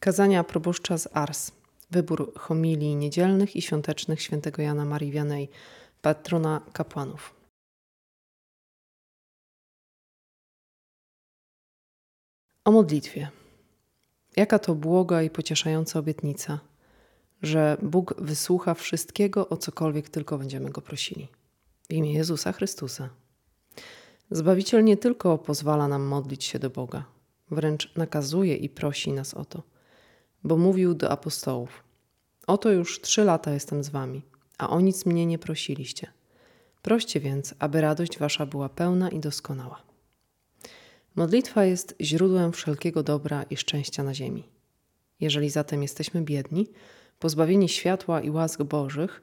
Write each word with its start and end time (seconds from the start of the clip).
Kazania 0.00 0.44
proboszcza 0.44 0.98
z 0.98 1.08
Ars. 1.16 1.52
Wybór 1.90 2.32
homilii 2.34 2.96
niedzielnych 2.96 3.56
i 3.56 3.62
świątecznych 3.62 4.22
świętego 4.22 4.62
Jana 4.62 4.84
Marii 4.84 5.12
Wianej, 5.12 5.48
patrona 6.02 6.60
kapłanów. 6.72 7.34
O 12.64 12.70
modlitwie. 12.70 13.30
Jaka 14.36 14.58
to 14.58 14.74
błoga 14.74 15.22
i 15.22 15.30
pocieszająca 15.30 15.98
obietnica, 15.98 16.60
że 17.42 17.76
Bóg 17.82 18.14
wysłucha 18.18 18.74
wszystkiego, 18.74 19.48
o 19.48 19.56
cokolwiek 19.56 20.08
tylko 20.08 20.38
będziemy 20.38 20.70
Go 20.70 20.80
prosili. 20.80 21.28
W 21.88 21.92
imię 21.92 22.12
Jezusa 22.12 22.52
Chrystusa. 22.52 23.08
Zbawiciel 24.30 24.84
nie 24.84 24.96
tylko 24.96 25.38
pozwala 25.38 25.88
nam 25.88 26.02
modlić 26.02 26.44
się 26.44 26.58
do 26.58 26.70
Boga, 26.70 27.04
wręcz 27.50 27.94
nakazuje 27.96 28.56
i 28.56 28.68
prosi 28.68 29.12
nas 29.12 29.34
o 29.34 29.44
to, 29.44 29.62
bo 30.44 30.56
mówił 30.56 30.94
do 30.94 31.10
apostołów: 31.10 31.84
Oto 32.46 32.70
już 32.70 33.00
trzy 33.00 33.24
lata 33.24 33.52
jestem 33.52 33.84
z 33.84 33.88
wami, 33.88 34.22
a 34.58 34.70
o 34.70 34.80
nic 34.80 35.06
mnie 35.06 35.26
nie 35.26 35.38
prosiliście. 35.38 36.12
Proście 36.82 37.20
więc, 37.20 37.54
aby 37.58 37.80
radość 37.80 38.18
wasza 38.18 38.46
była 38.46 38.68
pełna 38.68 39.08
i 39.08 39.20
doskonała. 39.20 39.82
Modlitwa 41.16 41.64
jest 41.64 41.94
źródłem 42.00 42.52
wszelkiego 42.52 43.02
dobra 43.02 43.42
i 43.42 43.56
szczęścia 43.56 44.02
na 44.02 44.14
ziemi. 44.14 44.48
Jeżeli 45.20 45.50
zatem 45.50 45.82
jesteśmy 45.82 46.22
biedni, 46.22 46.70
pozbawieni 47.18 47.68
światła 47.68 48.20
i 48.20 48.30
łask 48.30 48.62
Bożych, 48.62 49.22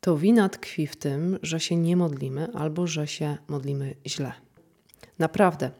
to 0.00 0.16
wina 0.16 0.48
tkwi 0.48 0.86
w 0.86 0.96
tym, 0.96 1.38
że 1.42 1.60
się 1.60 1.76
nie 1.76 1.96
modlimy 1.96 2.48
albo 2.54 2.86
że 2.86 3.06
się 3.06 3.36
modlimy 3.48 3.94
źle. 4.06 4.32
Naprawdę, 5.18 5.70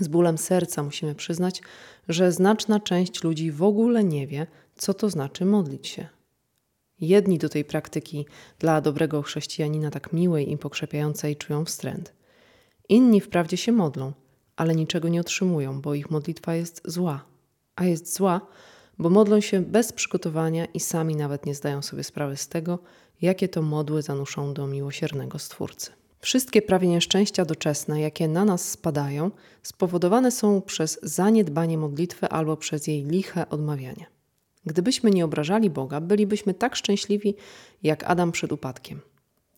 z 0.00 0.08
bólem 0.08 0.38
serca 0.38 0.82
musimy 0.82 1.14
przyznać, 1.14 1.62
że 2.08 2.32
znaczna 2.32 2.80
część 2.80 3.22
ludzi 3.22 3.50
w 3.50 3.62
ogóle 3.62 4.04
nie 4.04 4.26
wie, 4.26 4.46
co 4.76 4.94
to 4.94 5.10
znaczy 5.10 5.44
modlić 5.44 5.86
się. 5.86 6.06
Jedni 7.00 7.38
do 7.38 7.48
tej 7.48 7.64
praktyki 7.64 8.26
dla 8.58 8.80
dobrego 8.80 9.22
chrześcijanina 9.22 9.90
tak 9.90 10.12
miłej 10.12 10.52
i 10.52 10.58
pokrzepiającej 10.58 11.36
czują 11.36 11.64
wstręt. 11.64 12.12
Inni 12.88 13.20
wprawdzie 13.20 13.56
się 13.56 13.72
modlą, 13.72 14.12
ale 14.56 14.74
niczego 14.74 15.08
nie 15.08 15.20
otrzymują, 15.20 15.80
bo 15.80 15.94
ich 15.94 16.10
modlitwa 16.10 16.54
jest 16.54 16.82
zła. 16.84 17.24
A 17.76 17.84
jest 17.84 18.14
zła, 18.14 18.40
bo 18.98 19.10
modlą 19.10 19.40
się 19.40 19.60
bez 19.60 19.92
przygotowania 19.92 20.64
i 20.64 20.80
sami 20.80 21.16
nawet 21.16 21.46
nie 21.46 21.54
zdają 21.54 21.82
sobie 21.82 22.04
sprawy 22.04 22.36
z 22.36 22.48
tego, 22.48 22.78
jakie 23.22 23.48
to 23.48 23.62
modły 23.62 24.02
zanuszą 24.02 24.54
do 24.54 24.66
miłosiernego 24.66 25.38
Stwórcy. 25.38 26.01
Wszystkie 26.24 26.62
prawie 26.62 26.88
nieszczęścia 26.88 27.44
doczesne, 27.44 28.00
jakie 28.00 28.28
na 28.28 28.44
nas 28.44 28.70
spadają, 28.70 29.30
spowodowane 29.62 30.30
są 30.30 30.62
przez 30.62 30.98
zaniedbanie 31.02 31.78
modlitwy 31.78 32.28
albo 32.28 32.56
przez 32.56 32.86
jej 32.86 33.04
liche 33.04 33.48
odmawianie. 33.48 34.06
Gdybyśmy 34.66 35.10
nie 35.10 35.24
obrażali 35.24 35.70
Boga, 35.70 36.00
bylibyśmy 36.00 36.54
tak 36.54 36.76
szczęśliwi 36.76 37.34
jak 37.82 38.04
Adam 38.04 38.32
przed 38.32 38.52
upadkiem. 38.52 39.00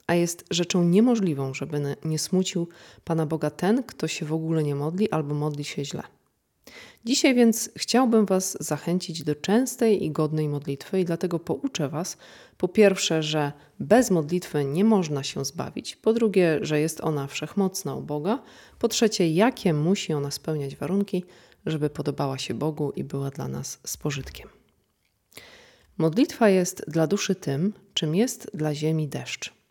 A 0.07 0.15
jest 0.15 0.45
rzeczą 0.51 0.85
niemożliwą, 0.85 1.55
żeby 1.55 1.97
nie 2.05 2.19
smucił 2.19 2.69
Pana 3.05 3.27
Boga 3.27 3.51
ten, 3.51 3.83
kto 3.83 4.09
się 4.09 4.27
w 4.27 4.33
ogóle 4.33 4.62
nie 4.62 4.75
modli 4.75 5.11
albo 5.11 5.35
modli 5.35 5.65
się 5.65 5.85
źle. 5.85 6.03
Dzisiaj 7.05 7.34
więc 7.34 7.70
chciałbym 7.77 8.27
Was 8.27 8.57
zachęcić 8.61 9.23
do 9.23 9.34
częstej 9.34 10.05
i 10.05 10.11
godnej 10.11 10.48
modlitwy 10.48 11.01
i 11.01 11.05
dlatego 11.05 11.39
pouczę 11.39 11.89
Was, 11.89 12.17
po 12.57 12.69
pierwsze, 12.69 13.23
że 13.23 13.53
bez 13.81 14.11
modlitwy 14.11 14.65
nie 14.65 14.85
można 14.85 15.23
się 15.23 15.45
zbawić, 15.45 15.97
po 15.97 16.12
drugie, 16.12 16.59
że 16.62 16.81
jest 16.81 17.01
ona 17.01 17.27
wszechmocna 17.27 17.95
u 17.95 18.03
Boga, 18.03 18.42
po 18.79 18.89
trzecie, 18.89 19.31
jakie 19.31 19.75
musi 19.75 20.12
ona 20.12 20.31
spełniać 20.31 20.77
warunki, 20.77 21.25
żeby 21.67 21.91
podobała 21.91 22.39
się 22.39 22.55
Bogu 22.55 22.92
i 22.97 23.05
była 23.05 23.31
dla 23.31 23.48
nas 23.48 23.81
spożytkiem. 23.87 24.48
Modlitwa 25.98 26.48
jest 26.48 26.85
dla 26.89 27.07
duszy 27.07 27.35
tym, 27.35 27.73
czym 27.95 28.15
jest 28.15 28.51
dla 28.55 28.75
ziemi 28.75 29.09
deszcz. 29.09 29.64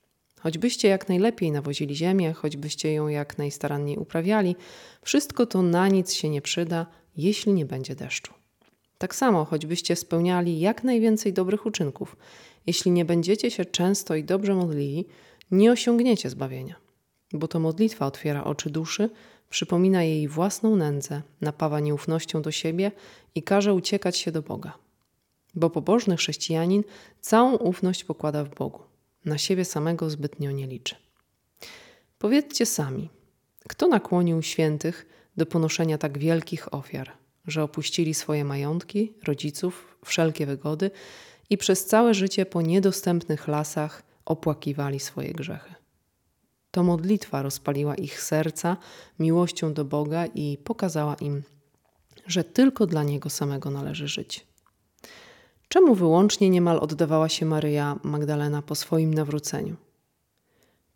Choćbyście 0.43 0.87
jak 0.87 1.09
najlepiej 1.09 1.51
nawozili 1.51 1.95
ziemię, 1.95 2.33
choćbyście 2.33 2.93
ją 2.93 3.07
jak 3.07 3.37
najstaranniej 3.37 3.97
uprawiali, 3.97 4.55
wszystko 5.01 5.45
to 5.45 5.61
na 5.61 5.87
nic 5.87 6.13
się 6.13 6.29
nie 6.29 6.41
przyda, 6.41 6.85
jeśli 7.17 7.53
nie 7.53 7.65
będzie 7.65 7.95
deszczu. 7.95 8.33
Tak 8.97 9.15
samo, 9.15 9.45
choćbyście 9.45 9.95
spełniali 9.95 10.59
jak 10.59 10.83
najwięcej 10.83 11.33
dobrych 11.33 11.65
uczynków, 11.65 12.15
jeśli 12.67 12.91
nie 12.91 13.05
będziecie 13.05 13.51
się 13.51 13.65
często 13.65 14.15
i 14.15 14.23
dobrze 14.23 14.55
modlili, 14.55 15.05
nie 15.51 15.71
osiągniecie 15.71 16.29
zbawienia. 16.29 16.75
Bo 17.33 17.47
to 17.47 17.59
modlitwa 17.59 18.05
otwiera 18.05 18.43
oczy 18.43 18.69
duszy, 18.69 19.09
przypomina 19.49 20.03
jej 20.03 20.27
własną 20.27 20.75
nędzę, 20.75 21.21
napawa 21.41 21.79
nieufnością 21.79 22.41
do 22.41 22.51
siebie 22.51 22.91
i 23.35 23.43
każe 23.43 23.73
uciekać 23.73 24.17
się 24.17 24.31
do 24.31 24.41
Boga. 24.41 24.73
Bo 25.55 25.69
pobożny 25.69 26.17
chrześcijanin 26.17 26.83
całą 27.21 27.55
ufność 27.55 28.03
pokłada 28.03 28.43
w 28.43 28.55
Bogu, 28.55 28.92
na 29.25 29.37
siebie 29.37 29.65
samego 29.65 30.09
zbytnio 30.09 30.51
nie 30.51 30.67
liczy. 30.67 30.95
Powiedzcie 32.19 32.65
sami, 32.65 33.09
kto 33.67 33.87
nakłonił 33.87 34.41
świętych 34.41 35.05
do 35.37 35.45
ponoszenia 35.45 35.97
tak 35.97 36.17
wielkich 36.17 36.73
ofiar, 36.73 37.11
że 37.47 37.63
opuścili 37.63 38.13
swoje 38.13 38.45
majątki, 38.45 39.13
rodziców, 39.23 39.97
wszelkie 40.05 40.45
wygody 40.45 40.91
i 41.49 41.57
przez 41.57 41.85
całe 41.85 42.13
życie 42.13 42.45
po 42.45 42.61
niedostępnych 42.61 43.47
lasach 43.47 44.03
opłakiwali 44.25 44.99
swoje 44.99 45.33
grzechy. 45.33 45.73
To 46.71 46.83
modlitwa 46.83 47.41
rozpaliła 47.41 47.95
ich 47.95 48.21
serca 48.21 48.77
miłością 49.19 49.73
do 49.73 49.85
Boga 49.85 50.25
i 50.25 50.57
pokazała 50.57 51.15
im, 51.15 51.43
że 52.27 52.43
tylko 52.43 52.87
dla 52.87 53.03
Niego 53.03 53.29
samego 53.29 53.71
należy 53.71 54.07
żyć. 54.07 54.47
Czemu 55.73 55.95
wyłącznie 55.95 56.49
niemal 56.49 56.79
oddawała 56.81 57.29
się 57.29 57.45
Maryja 57.45 57.99
Magdalena 58.03 58.61
po 58.61 58.75
swoim 58.75 59.13
nawróceniu? 59.13 59.75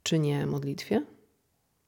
Czy 0.03 0.19
nie 0.19 0.45
modlitwie? 0.45 1.03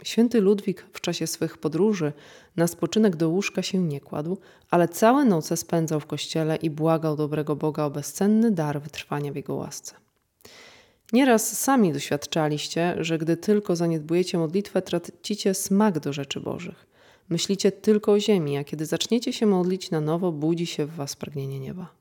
Święty 0.03 0.41
Ludwik 0.41 0.85
w 0.93 1.01
czasie 1.01 1.27
swych 1.27 1.57
podróży 1.57 2.13
na 2.55 2.67
spoczynek 2.67 3.15
do 3.15 3.29
łóżka 3.29 3.61
się 3.61 3.77
nie 3.77 4.01
kładł, 4.01 4.37
ale 4.69 4.87
całe 4.87 5.25
noce 5.25 5.57
spędzał 5.57 5.99
w 5.99 6.05
kościele 6.05 6.55
i 6.55 6.69
błagał 6.69 7.15
dobrego 7.15 7.55
Boga 7.55 7.85
o 7.85 7.89
bezcenny 7.89 8.51
dar 8.51 8.81
wytrwania 8.81 9.31
w 9.31 9.35
jego 9.35 9.55
łasce. 9.55 9.95
Nieraz 11.13 11.59
sami 11.59 11.93
doświadczaliście, 11.93 12.95
że 12.99 13.17
gdy 13.17 13.37
tylko 13.37 13.75
zaniedbujecie 13.75 14.37
modlitwę, 14.37 14.81
tracicie 14.81 15.53
smak 15.53 15.99
do 15.99 16.13
rzeczy 16.13 16.39
Bożych. 16.39 16.87
Myślicie 17.29 17.71
tylko 17.71 18.11
o 18.11 18.19
ziemi, 18.19 18.57
a 18.57 18.63
kiedy 18.63 18.85
zaczniecie 18.85 19.33
się 19.33 19.45
modlić 19.45 19.91
na 19.91 20.01
nowo, 20.01 20.31
budzi 20.31 20.65
się 20.65 20.85
w 20.85 20.95
was 20.95 21.15
pragnienie 21.15 21.59
nieba. 21.59 21.98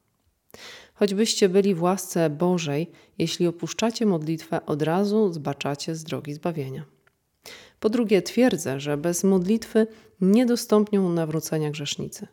Choćbyście 0.94 1.48
byli 1.48 1.74
w 1.74 1.82
łasce 1.82 2.30
Bożej, 2.30 2.90
jeśli 3.18 3.46
opuszczacie 3.46 4.06
modlitwę, 4.06 4.66
od 4.66 4.82
razu 4.82 5.32
zbaczacie 5.32 5.94
z 5.94 6.04
drogi 6.04 6.34
zbawienia. 6.34 6.84
Po 7.80 7.88
drugie, 7.88 8.22
twierdzę, 8.22 8.80
że 8.80 8.96
bez 8.96 9.24
modlitwy 9.24 9.86
nie 10.20 10.46
dostąpnią 10.46 11.08
nawrócenia 11.08 11.70
grzesznicy. 11.70 12.26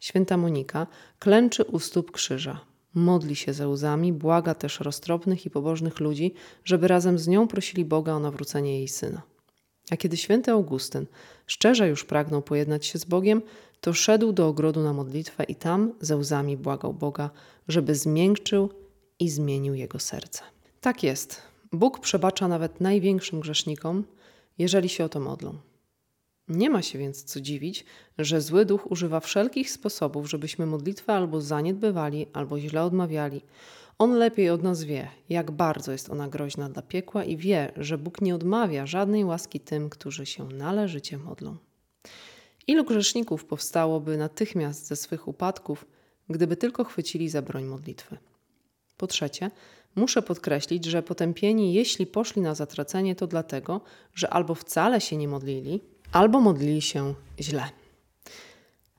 Święta 0.00 0.36
Monika 0.36 0.86
klęczy 1.18 1.64
u 1.64 1.78
stóp 1.78 2.10
krzyża. 2.10 2.60
Modli 2.94 3.36
się 3.36 3.52
ze 3.52 3.68
łzami, 3.68 4.12
błaga 4.12 4.54
też 4.54 4.80
roztropnych 4.80 5.46
i 5.46 5.50
pobożnych 5.50 6.00
ludzi, 6.00 6.34
żeby 6.64 6.88
razem 6.88 7.18
z 7.18 7.28
nią 7.28 7.48
prosili 7.48 7.84
Boga 7.84 8.12
o 8.12 8.20
nawrócenie 8.20 8.78
jej 8.78 8.88
syna. 8.88 9.22
A 9.90 9.96
kiedy 9.96 10.16
święty 10.16 10.50
Augustyn 10.50 11.06
szczerze 11.46 11.88
już 11.88 12.04
pragnął 12.04 12.42
pojednać 12.42 12.86
się 12.86 12.98
z 12.98 13.04
Bogiem, 13.04 13.42
to 13.84 13.92
szedł 13.92 14.32
do 14.32 14.48
ogrodu 14.48 14.82
na 14.82 14.92
modlitwę 14.92 15.44
i 15.44 15.54
tam 15.54 15.92
ze 16.00 16.16
łzami 16.16 16.56
błagał 16.56 16.94
Boga, 16.94 17.30
żeby 17.68 17.94
zmiękczył 17.94 18.70
i 19.18 19.30
zmienił 19.30 19.74
jego 19.74 19.98
serce. 19.98 20.42
Tak 20.80 21.02
jest. 21.02 21.42
Bóg 21.72 22.00
przebacza 22.00 22.48
nawet 22.48 22.80
największym 22.80 23.40
grzesznikom, 23.40 24.04
jeżeli 24.58 24.88
się 24.88 25.04
o 25.04 25.08
to 25.08 25.20
modlą. 25.20 25.54
Nie 26.48 26.70
ma 26.70 26.82
się 26.82 26.98
więc 26.98 27.24
co 27.24 27.40
dziwić, 27.40 27.84
że 28.18 28.40
zły 28.40 28.64
duch 28.64 28.90
używa 28.90 29.20
wszelkich 29.20 29.70
sposobów, 29.70 30.30
żebyśmy 30.30 30.66
modlitwę 30.66 31.12
albo 31.12 31.40
zaniedbywali, 31.40 32.26
albo 32.32 32.60
źle 32.60 32.84
odmawiali. 32.84 33.40
On 33.98 34.12
lepiej 34.12 34.50
od 34.50 34.62
nas 34.62 34.84
wie, 34.84 35.08
jak 35.28 35.50
bardzo 35.50 35.92
jest 35.92 36.10
ona 36.10 36.28
groźna 36.28 36.68
dla 36.68 36.82
piekła 36.82 37.24
i 37.24 37.36
wie, 37.36 37.72
że 37.76 37.98
Bóg 37.98 38.20
nie 38.20 38.34
odmawia 38.34 38.86
żadnej 38.86 39.24
łaski 39.24 39.60
tym, 39.60 39.90
którzy 39.90 40.26
się 40.26 40.48
należycie 40.48 41.18
modlą. 41.18 41.56
Ilu 42.66 42.84
grzeszników 42.84 43.44
powstałoby 43.44 44.16
natychmiast 44.16 44.86
ze 44.86 44.96
swych 44.96 45.28
upadków, 45.28 45.86
gdyby 46.28 46.56
tylko 46.56 46.84
chwycili 46.84 47.28
za 47.28 47.42
broń 47.42 47.64
modlitwy? 47.64 48.18
Po 48.96 49.06
trzecie, 49.06 49.50
muszę 49.96 50.22
podkreślić, 50.22 50.84
że 50.84 51.02
potępieni, 51.02 51.74
jeśli 51.74 52.06
poszli 52.06 52.42
na 52.42 52.54
zatracenie, 52.54 53.14
to 53.14 53.26
dlatego, 53.26 53.80
że 54.14 54.30
albo 54.30 54.54
wcale 54.54 55.00
się 55.00 55.16
nie 55.16 55.28
modlili, 55.28 55.80
albo 56.12 56.40
modlili 56.40 56.82
się 56.82 57.14
źle. 57.40 57.64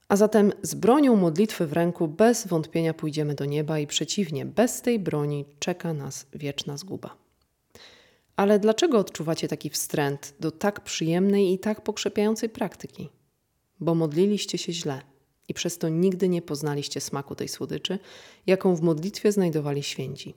A 0.08 0.16
zatem 0.16 0.54
z 0.62 0.76
bronią 0.76 1.16
modlitwy 1.16 1.68
w 1.68 1.74
ręku 1.74 2.08
bez 2.08 2.48
wątpienia 2.48 2.94
pójdziemy 2.94 3.36
do 3.36 3.46
nieba 3.46 3.80
i 3.80 3.88
przeciwnie, 3.88 4.46
bez 4.46 4.82
tej 4.82 5.00
broni 5.00 5.46
czeka 5.60 5.94
nas 5.94 6.26
wieczna 6.34 6.78
zguba. 6.78 7.18
Ale 8.36 8.60
dlaczego 8.60 9.00
odczuwacie 9.00 9.48
taki 9.48 9.70
wstręt 9.70 10.34
do 10.40 10.52
tak 10.52 10.82
przyjemnej 10.82 11.54
i 11.54 11.60
tak 11.60 11.82
pokrzepiającej 11.82 12.50
praktyki? 12.50 13.10
Bo 13.80 13.96
modliliście 13.96 14.58
się 14.58 14.74
źle, 14.74 15.02
i 15.48 15.54
przez 15.54 15.78
to 15.78 15.90
nigdy 15.90 16.30
nie 16.30 16.42
poznaliście 16.42 17.02
smaku 17.02 17.36
tej 17.36 17.48
słodyczy, 17.48 18.00
jaką 18.48 18.76
w 18.76 18.82
modlitwie 18.82 19.32
znajdowali 19.32 19.84
święci. 19.84 20.34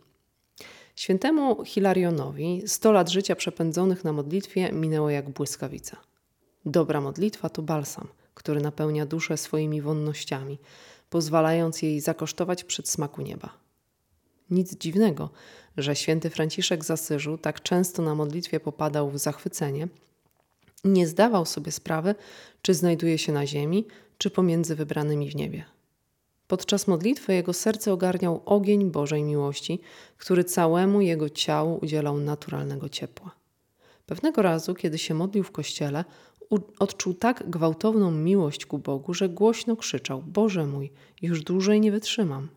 Świętemu 0.97 1.65
Hilarionowi 1.65 2.63
100 2.67 2.93
lat 2.93 3.09
życia 3.09 3.37
przepędzonych 3.37 4.05
na 4.05 4.13
modlitwie 4.13 4.73
minęło 4.73 5.11
jak 5.11 5.31
błyskawica. 5.31 5.97
Dobra 6.65 7.01
modlitwa 7.01 7.49
to 7.49 7.63
balsam, 7.63 8.09
który 8.35 8.61
napełnia 8.61 9.07
duszę 9.07 9.37
swoimi 9.37 9.81
wonnościami, 9.83 10.59
pozwalając 11.11 11.83
jej 11.83 12.01
zakosztować 12.01 12.65
przedsmaku 12.65 13.23
nieba. 13.23 13.59
Nic 14.51 14.77
dziwnego, 14.77 15.31
że 15.77 15.97
święty 15.97 16.31
Franciszek 16.31 16.85
z 16.85 16.91
Asyżu 16.91 17.39
tak 17.39 17.63
często 17.63 18.03
na 18.03 18.15
modlitwie 18.15 18.61
popadał 18.61 19.11
w 19.11 19.19
zachwycenie 19.19 19.89
nie 20.85 21.07
zdawał 21.07 21.47
sobie 21.47 21.73
sprawy, 21.73 22.15
czy 22.63 22.75
znajduje 22.75 23.19
się 23.19 23.33
na 23.33 23.47
ziemi, 23.47 23.87
czy 24.19 24.31
pomiędzy 24.31 24.75
wybranymi 24.75 25.31
w 25.31 25.37
niebie. 25.37 25.65
Podczas 26.49 26.87
modlitwy 26.87 27.35
jego 27.35 27.53
serce 27.53 27.93
ogarniał 27.93 28.43
ogień 28.47 28.91
Bożej 28.91 29.25
miłości, 29.25 29.81
który 30.19 30.45
całemu 30.45 31.01
jego 31.01 31.31
ciału 31.31 31.79
udzielał 31.83 32.19
naturalnego 32.19 32.89
ciepła. 32.89 33.31
Pewnego 34.07 34.43
razu, 34.43 34.75
kiedy 34.75 34.99
się 34.99 35.15
modlił 35.15 35.45
w 35.45 35.51
kościele, 35.51 36.05
odczuł 36.79 37.15
tak 37.15 37.51
gwałtowną 37.51 38.11
miłość 38.11 38.67
ku 38.67 38.79
Bogu, 38.79 39.15
że 39.15 39.29
głośno 39.29 39.77
krzyczał: 39.77 40.23
Boże 40.23 40.67
mój, 40.67 40.93
już 41.23 41.43
dłużej 41.43 41.81
nie 41.81 41.93
wytrzymam. 41.93 42.49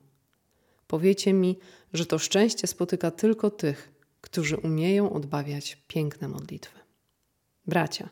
Powiecie 0.87 1.33
mi, 1.33 1.57
że 1.93 2.05
to 2.05 2.19
szczęście 2.19 2.67
spotyka 2.67 3.11
tylko 3.11 3.49
tych, 3.49 3.91
którzy 4.21 4.57
umieją 4.57 5.13
odbawiać 5.13 5.77
piękne 5.87 6.27
modlitwy. 6.27 6.80
Bracia, 7.67 8.09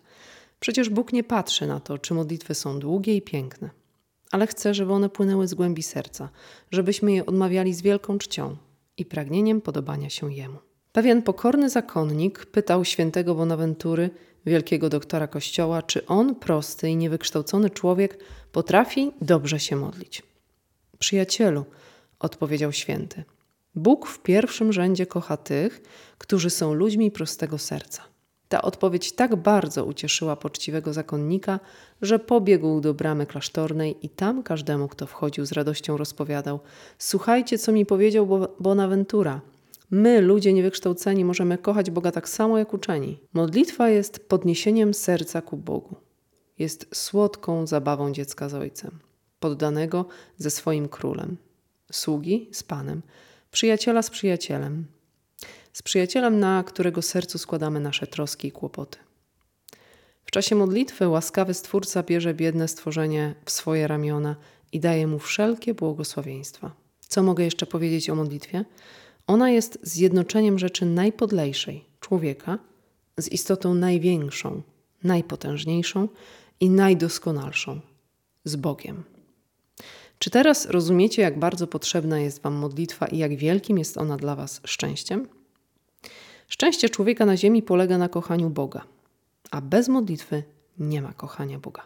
przecież 0.59 0.89
Bóg 0.89 1.13
nie 1.13 1.23
patrzy 1.23 1.67
na 1.67 1.79
to, 1.79 1.97
czy 1.97 2.13
modlitwy 2.13 2.55
są 2.55 2.79
długie 2.79 3.15
i 3.15 3.21
piękne, 3.21 3.69
ale 4.31 4.47
chce, 4.47 4.73
żeby 4.73 4.93
one 4.93 5.09
płynęły 5.09 5.47
z 5.47 5.53
głębi 5.53 5.83
serca, 5.83 6.29
żebyśmy 6.71 7.11
je 7.11 7.25
odmawiali 7.25 7.73
z 7.73 7.81
wielką 7.81 8.17
czcią 8.17 8.57
i 8.97 9.05
pragnieniem 9.05 9.61
podobania 9.61 10.09
się 10.09 10.33
Jemu. 10.33 10.59
Pewien 10.91 11.21
pokorny 11.21 11.69
zakonnik 11.69 12.45
pytał 12.45 12.85
świętego 12.85 13.35
Bonaventury, 13.35 14.09
wielkiego 14.45 14.89
doktora 14.89 15.27
Kościoła, 15.27 15.81
czy 15.81 16.05
on, 16.05 16.35
prosty 16.35 16.89
i 16.89 16.95
niewykształcony 16.95 17.69
człowiek, 17.69 18.23
potrafi 18.51 19.11
dobrze 19.21 19.59
się 19.59 19.75
modlić. 19.75 20.23
Przyjacielu, 20.99 21.65
odpowiedział 22.19 22.71
święty, 22.71 23.23
Bóg 23.75 24.07
w 24.07 24.19
pierwszym 24.19 24.73
rzędzie 24.73 25.05
kocha 25.05 25.37
tych, 25.37 25.81
którzy 26.17 26.49
są 26.49 26.73
ludźmi 26.73 27.11
prostego 27.11 27.57
serca. 27.57 28.08
Ta 28.49 28.61
odpowiedź 28.61 29.11
tak 29.11 29.35
bardzo 29.35 29.85
ucieszyła 29.85 30.35
poczciwego 30.35 30.93
zakonnika, 30.93 31.59
że 32.01 32.19
pobiegł 32.19 32.81
do 32.81 32.93
bramy 32.93 33.25
klasztornej 33.25 34.05
i 34.05 34.09
tam 34.09 34.43
każdemu, 34.43 34.87
kto 34.87 35.07
wchodził, 35.07 35.45
z 35.45 35.51
radością 35.51 35.97
rozpowiadał: 35.97 36.59
Słuchajcie, 36.97 37.57
co 37.57 37.71
mi 37.71 37.85
powiedział 37.85 38.27
Bonaventura. 38.59 39.41
My, 39.91 40.21
ludzie 40.21 40.53
niewykształceni, 40.53 41.25
możemy 41.25 41.57
kochać 41.57 41.91
Boga 41.91 42.11
tak 42.11 42.29
samo 42.29 42.57
jak 42.57 42.73
uczeni. 42.73 43.19
Modlitwa 43.33 43.89
jest 43.89 44.29
podniesieniem 44.29 44.93
serca 44.93 45.41
ku 45.41 45.57
Bogu. 45.57 45.95
Jest 46.59 46.87
słodką 46.93 47.67
zabawą 47.67 48.11
dziecka 48.11 48.49
z 48.49 48.53
ojcem, 48.53 48.99
poddanego 49.39 50.05
ze 50.37 50.49
swoim 50.49 50.87
królem, 50.87 51.37
sługi 51.91 52.49
z 52.51 52.63
panem, 52.63 53.01
przyjaciela 53.51 54.01
z 54.01 54.09
przyjacielem, 54.09 54.85
z 55.73 55.81
przyjacielem, 55.81 56.39
na 56.39 56.63
którego 56.63 57.01
sercu 57.01 57.37
składamy 57.37 57.79
nasze 57.79 58.07
troski 58.07 58.47
i 58.47 58.51
kłopoty. 58.51 58.97
W 60.25 60.31
czasie 60.31 60.55
modlitwy 60.55 61.07
łaskawy 61.07 61.53
Stwórca 61.53 62.03
bierze 62.03 62.33
biedne 62.33 62.67
stworzenie 62.67 63.35
w 63.45 63.51
swoje 63.51 63.87
ramiona 63.87 64.35
i 64.71 64.79
daje 64.79 65.07
mu 65.07 65.19
wszelkie 65.19 65.73
błogosławieństwa. 65.73 66.71
Co 66.99 67.23
mogę 67.23 67.43
jeszcze 67.43 67.65
powiedzieć 67.65 68.09
o 68.09 68.15
modlitwie? 68.15 68.65
Ona 69.27 69.49
jest 69.49 69.79
zjednoczeniem 69.81 70.59
rzeczy 70.59 70.85
najpodlejszej 70.85 71.85
człowieka 71.99 72.59
z 73.17 73.27
istotą 73.27 73.73
największą, 73.73 74.61
najpotężniejszą 75.03 76.07
i 76.59 76.69
najdoskonalszą 76.69 77.79
z 78.43 78.55
Bogiem. 78.55 79.03
Czy 80.19 80.29
teraz 80.29 80.65
rozumiecie, 80.65 81.21
jak 81.21 81.39
bardzo 81.39 81.67
potrzebna 81.67 82.19
jest 82.19 82.41
Wam 82.41 82.53
modlitwa 82.53 83.07
i 83.07 83.17
jak 83.17 83.35
wielkim 83.35 83.77
jest 83.77 83.97
ona 83.97 84.17
dla 84.17 84.35
Was 84.35 84.61
szczęściem? 84.65 85.27
Szczęście 86.49 86.89
człowieka 86.89 87.25
na 87.25 87.37
ziemi 87.37 87.63
polega 87.63 87.97
na 87.97 88.09
kochaniu 88.09 88.49
Boga, 88.49 88.83
a 89.51 89.61
bez 89.61 89.87
modlitwy 89.87 90.43
nie 90.79 91.01
ma 91.01 91.13
kochania 91.13 91.59
Boga. 91.59 91.83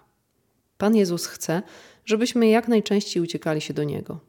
Pan 0.77 0.95
Jezus 0.95 1.25
chce, 1.25 1.61
żebyśmy 2.05 2.47
jak 2.47 2.67
najczęściej 2.67 3.23
uciekali 3.23 3.61
się 3.61 3.73
do 3.73 3.83
Niego. 3.83 4.19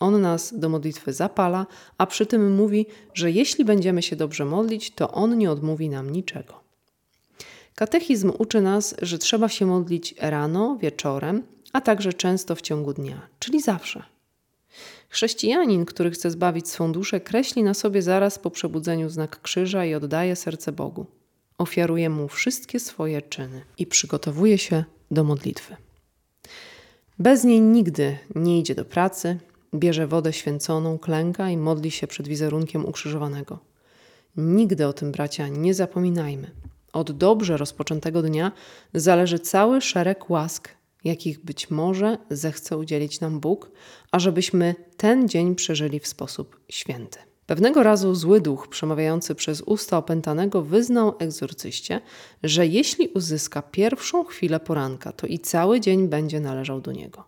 On 0.00 0.20
nas 0.20 0.58
do 0.58 0.68
modlitwy 0.68 1.12
zapala, 1.12 1.66
a 1.98 2.06
przy 2.06 2.26
tym 2.26 2.56
mówi, 2.56 2.86
że 3.14 3.30
jeśli 3.30 3.64
będziemy 3.64 4.02
się 4.02 4.16
dobrze 4.16 4.44
modlić, 4.44 4.90
to 4.90 5.10
On 5.12 5.38
nie 5.38 5.50
odmówi 5.50 5.88
nam 5.88 6.10
niczego. 6.10 6.60
Katechizm 7.74 8.32
uczy 8.38 8.60
nas, 8.60 8.94
że 9.02 9.18
trzeba 9.18 9.48
się 9.48 9.66
modlić 9.66 10.14
rano, 10.20 10.78
wieczorem, 10.80 11.42
a 11.72 11.80
także 11.80 12.12
często 12.12 12.54
w 12.54 12.60
ciągu 12.60 12.92
dnia, 12.94 13.28
czyli 13.38 13.60
zawsze. 13.60 14.02
Chrześcijanin, 15.08 15.84
który 15.84 16.10
chce 16.10 16.30
zbawić 16.30 16.68
swą 16.68 16.92
duszę, 16.92 17.20
kreśli 17.20 17.62
na 17.62 17.74
sobie 17.74 18.02
zaraz 18.02 18.38
po 18.38 18.50
przebudzeniu 18.50 19.08
znak 19.08 19.42
krzyża 19.42 19.84
i 19.84 19.94
oddaje 19.94 20.36
serce 20.36 20.72
Bogu. 20.72 21.06
Ofiaruje 21.58 22.10
mu 22.10 22.28
wszystkie 22.28 22.80
swoje 22.80 23.22
czyny 23.22 23.62
i 23.78 23.86
przygotowuje 23.86 24.58
się 24.58 24.84
do 25.10 25.24
modlitwy. 25.24 25.76
Bez 27.18 27.44
niej 27.44 27.60
nigdy 27.60 28.18
nie 28.34 28.58
idzie 28.58 28.74
do 28.74 28.84
pracy, 28.84 29.38
bierze 29.74 30.06
wodę 30.06 30.32
święconą, 30.32 30.98
klęka 30.98 31.50
i 31.50 31.56
modli 31.56 31.90
się 31.90 32.06
przed 32.06 32.28
wizerunkiem 32.28 32.86
ukrzyżowanego. 32.86 33.58
Nigdy 34.36 34.86
o 34.86 34.92
tym, 34.92 35.12
bracia, 35.12 35.48
nie 35.48 35.74
zapominajmy. 35.74 36.50
Od 36.92 37.12
dobrze 37.12 37.56
rozpoczętego 37.56 38.22
dnia 38.22 38.52
zależy 38.94 39.38
cały 39.38 39.80
szereg 39.80 40.30
łask, 40.30 40.68
jakich 41.08 41.44
być 41.44 41.70
może 41.70 42.18
zechce 42.30 42.78
udzielić 42.78 43.20
nam 43.20 43.40
Bóg, 43.40 43.70
ażebyśmy 44.12 44.74
ten 44.96 45.28
dzień 45.28 45.54
przeżyli 45.54 46.00
w 46.00 46.06
sposób 46.06 46.60
święty. 46.68 47.18
Pewnego 47.46 47.82
razu 47.82 48.14
zły 48.14 48.40
duch 48.40 48.68
przemawiający 48.68 49.34
przez 49.34 49.60
usta 49.60 49.98
opętanego 49.98 50.62
wyznał 50.62 51.14
egzorcyście, 51.18 52.00
że 52.42 52.66
jeśli 52.66 53.08
uzyska 53.08 53.62
pierwszą 53.62 54.24
chwilę 54.24 54.60
poranka, 54.60 55.12
to 55.12 55.26
i 55.26 55.38
cały 55.38 55.80
dzień 55.80 56.08
będzie 56.08 56.40
należał 56.40 56.80
do 56.80 56.92
niego. 56.92 57.24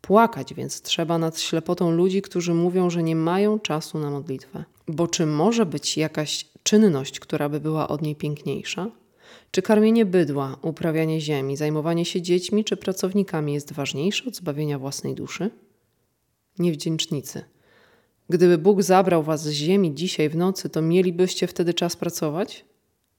Płakać 0.00 0.54
więc 0.54 0.82
trzeba 0.82 1.18
nad 1.18 1.40
ślepotą 1.40 1.90
ludzi, 1.90 2.22
którzy 2.22 2.54
mówią, 2.54 2.90
że 2.90 3.02
nie 3.02 3.16
mają 3.16 3.60
czasu 3.60 3.98
na 3.98 4.10
modlitwę. 4.10 4.64
Bo 4.88 5.06
czy 5.08 5.26
może 5.26 5.66
być 5.66 5.96
jakaś 5.96 6.46
czynność, 6.62 7.20
która 7.20 7.48
by 7.48 7.60
była 7.60 7.88
od 7.88 8.02
niej 8.02 8.16
piękniejsza? 8.16 8.90
Czy 9.50 9.62
karmienie 9.62 10.06
bydła, 10.06 10.56
uprawianie 10.62 11.20
ziemi, 11.20 11.56
zajmowanie 11.56 12.04
się 12.04 12.22
dziećmi 12.22 12.64
czy 12.64 12.76
pracownikami 12.76 13.54
jest 13.54 13.72
ważniejsze 13.72 14.24
od 14.28 14.36
zbawienia 14.36 14.78
własnej 14.78 15.14
duszy? 15.14 15.50
Niewdzięcznicy. 16.58 17.44
Gdyby 18.28 18.58
Bóg 18.58 18.82
zabrał 18.82 19.22
was 19.22 19.42
z 19.42 19.50
ziemi 19.50 19.94
dzisiaj 19.94 20.28
w 20.28 20.36
nocy, 20.36 20.70
to 20.70 20.82
mielibyście 20.82 21.46
wtedy 21.46 21.74
czas 21.74 21.96
pracować? 21.96 22.64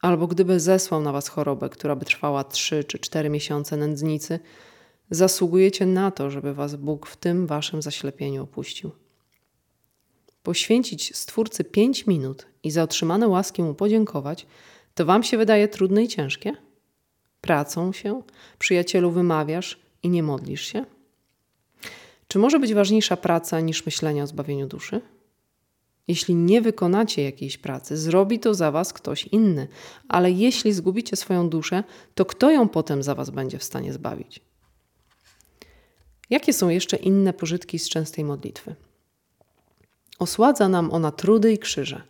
Albo 0.01 0.27
gdyby 0.27 0.60
zesłał 0.60 1.01
na 1.01 1.12
was 1.12 1.27
chorobę, 1.27 1.70
która 1.70 1.96
by 1.96 2.05
trwała 2.05 2.43
trzy 2.43 2.84
czy 2.84 3.00
cztery 3.00 3.29
miesiące 3.29 3.77
nędznicy, 3.77 4.39
zasługujecie 5.10 5.86
na 5.86 6.12
to, 6.12 6.29
żeby 6.29 6.53
was 6.53 6.75
Bóg 6.75 7.08
w 7.08 7.17
tym 7.17 7.48
waszym 7.48 7.82
zaślepieniu 7.82 8.43
opuścił. 8.43 8.91
Poświęcić 10.43 11.15
Stwórcy 11.15 11.63
pięć 11.63 12.08
minut 12.08 12.46
i 12.63 12.72
za 12.72 12.84
otrzymane 12.84 13.27
łaski 13.27 13.63
mu 13.63 13.74
podziękować– 13.74 14.46
to 14.94 15.06
wam 15.06 15.24
się 15.24 15.38
wydaje 15.38 15.68
trudne 15.68 16.04
i 16.04 16.08
ciężkie? 16.08 16.54
Pracą 17.42 17.94
się, 17.94 18.22
przyjacielu 18.60 19.12
wymawiasz 19.12 19.80
i 20.04 20.10
nie 20.10 20.24
modlisz 20.24 20.62
się? 20.62 20.86
Czy 22.28 22.40
może 22.40 22.60
być 22.60 22.74
ważniejsza 22.74 23.18
praca 23.18 23.60
niż 23.60 23.86
myślenie 23.86 24.24
o 24.24 24.28
zbawieniu 24.28 24.68
duszy? 24.68 25.02
Jeśli 26.08 26.36
nie 26.36 26.62
wykonacie 26.62 27.24
jakiejś 27.24 27.58
pracy, 27.58 27.98
zrobi 27.98 28.40
to 28.40 28.54
za 28.54 28.72
was 28.72 28.94
ktoś 28.94 29.28
inny, 29.28 29.68
ale 30.08 30.32
jeśli 30.32 30.74
zgubicie 30.74 31.16
swoją 31.16 31.50
duszę, 31.50 31.84
to 32.16 32.26
kto 32.26 32.52
ją 32.52 32.70
potem 32.70 33.04
za 33.04 33.16
was 33.16 33.30
będzie 33.30 33.60
w 33.60 33.64
stanie 33.64 33.94
zbawić? 33.94 34.42
Jakie 36.30 36.54
są 36.54 36.70
jeszcze 36.70 36.98
inne 36.98 37.34
pożytki 37.34 37.80
z 37.80 37.90
częstej 37.90 38.24
modlitwy? 38.24 38.76
Osładza 40.20 40.70
nam 40.70 40.92
ona 40.92 41.12
trudy 41.12 41.54
i 41.54 41.58
krzyże, 41.58 42.02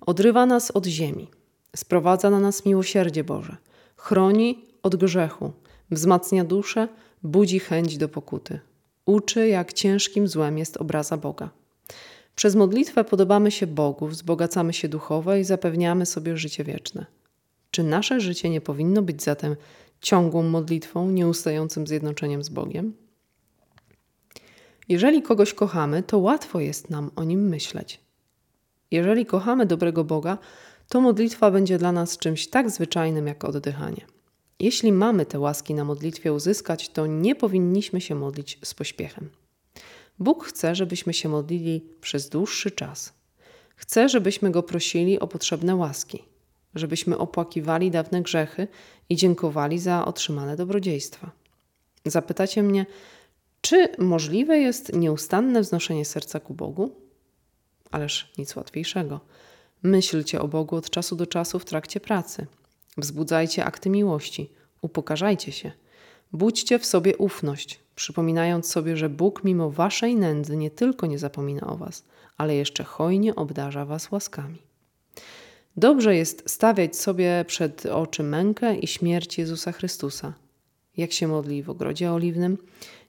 odrywa 0.00 0.46
nas 0.46 0.70
od 0.70 0.86
ziemi, 0.86 1.28
Sprowadza 1.76 2.30
na 2.30 2.40
nas 2.40 2.66
miłosierdzie 2.66 3.24
Boże, 3.24 3.56
chroni 3.96 4.64
od 4.82 4.96
grzechu, 4.96 5.52
wzmacnia 5.90 6.44
duszę, 6.44 6.88
budzi 7.22 7.58
chęć 7.58 7.98
do 7.98 8.08
pokuty. 8.08 8.60
Uczy, 9.06 9.48
jak 9.48 9.72
ciężkim 9.72 10.28
złem 10.28 10.58
jest 10.58 10.76
obraza 10.76 11.16
Boga. 11.16 11.50
Przez 12.36 12.54
modlitwę 12.54 13.04
podobamy 13.04 13.50
się 13.50 13.66
Bogu, 13.66 14.06
wzbogacamy 14.06 14.72
się 14.72 14.88
duchowo 14.88 15.36
i 15.36 15.44
zapewniamy 15.44 16.06
sobie 16.06 16.36
życie 16.36 16.64
wieczne. 16.64 17.06
Czy 17.70 17.82
nasze 17.82 18.20
życie 18.20 18.50
nie 18.50 18.60
powinno 18.60 19.02
być 19.02 19.22
zatem 19.22 19.56
ciągłą 20.00 20.42
modlitwą, 20.42 21.10
nieustającym 21.10 21.86
zjednoczeniem 21.86 22.44
z 22.44 22.48
Bogiem? 22.48 22.94
Jeżeli 24.88 25.22
kogoś 25.22 25.54
kochamy, 25.54 26.02
to 26.02 26.18
łatwo 26.18 26.60
jest 26.60 26.90
nam 26.90 27.10
o 27.16 27.24
nim 27.24 27.48
myśleć. 27.48 28.00
Jeżeli 28.90 29.26
kochamy 29.26 29.66
dobrego 29.66 30.04
Boga, 30.04 30.38
to 30.94 31.00
modlitwa 31.00 31.50
będzie 31.50 31.78
dla 31.78 31.92
nas 31.92 32.18
czymś 32.18 32.46
tak 32.46 32.70
zwyczajnym 32.70 33.26
jak 33.26 33.44
oddychanie. 33.44 34.06
Jeśli 34.60 34.92
mamy 34.92 35.26
te 35.26 35.38
łaski 35.38 35.74
na 35.74 35.84
modlitwie 35.84 36.32
uzyskać, 36.32 36.88
to 36.88 37.06
nie 37.06 37.34
powinniśmy 37.34 38.00
się 38.00 38.14
modlić 38.14 38.58
z 38.64 38.74
pośpiechem. 38.74 39.30
Bóg 40.18 40.44
chce, 40.44 40.74
żebyśmy 40.74 41.14
się 41.14 41.28
modlili 41.28 41.84
przez 42.00 42.28
dłuższy 42.28 42.70
czas. 42.70 43.12
Chce, 43.76 44.08
żebyśmy 44.08 44.50
Go 44.50 44.62
prosili 44.62 45.20
o 45.20 45.26
potrzebne 45.26 45.76
łaski, 45.76 46.22
żebyśmy 46.74 47.18
opłakiwali 47.18 47.90
dawne 47.90 48.22
grzechy 48.22 48.68
i 49.08 49.16
dziękowali 49.16 49.78
za 49.78 50.04
otrzymane 50.04 50.56
dobrodziejstwa. 50.56 51.30
Zapytacie 52.04 52.62
mnie, 52.62 52.86
czy 53.60 53.88
możliwe 53.98 54.58
jest 54.58 54.92
nieustanne 54.92 55.60
wznoszenie 55.60 56.04
serca 56.04 56.40
ku 56.40 56.54
Bogu? 56.54 56.90
Ależ 57.90 58.32
nic 58.38 58.56
łatwiejszego. 58.56 59.20
Myślcie 59.84 60.40
o 60.40 60.48
Bogu 60.48 60.76
od 60.76 60.90
czasu 60.90 61.16
do 61.16 61.26
czasu 61.26 61.58
w 61.58 61.64
trakcie 61.64 62.00
pracy. 62.00 62.46
Wzbudzajcie 62.96 63.64
akty 63.64 63.90
miłości, 63.90 64.50
upokarzajcie 64.82 65.52
się. 65.52 65.72
Budźcie 66.32 66.78
w 66.78 66.86
sobie 66.86 67.16
ufność, 67.16 67.80
przypominając 67.94 68.68
sobie, 68.68 68.96
że 68.96 69.08
Bóg 69.08 69.44
mimo 69.44 69.70
waszej 69.70 70.16
nędzy 70.16 70.56
nie 70.56 70.70
tylko 70.70 71.06
nie 71.06 71.18
zapomina 71.18 71.66
o 71.66 71.76
was, 71.76 72.04
ale 72.36 72.54
jeszcze 72.54 72.84
hojnie 72.84 73.34
obdarza 73.34 73.84
was 73.84 74.10
łaskami. 74.10 74.62
Dobrze 75.76 76.16
jest 76.16 76.50
stawiać 76.50 76.96
sobie 76.96 77.44
przed 77.46 77.86
oczy 77.86 78.22
mękę 78.22 78.76
i 78.76 78.86
śmierć 78.86 79.38
Jezusa 79.38 79.72
Chrystusa. 79.72 80.32
Jak 80.96 81.12
się 81.12 81.28
modli 81.28 81.62
w 81.62 81.70
ogrodzie 81.70 82.12
oliwnym, 82.12 82.58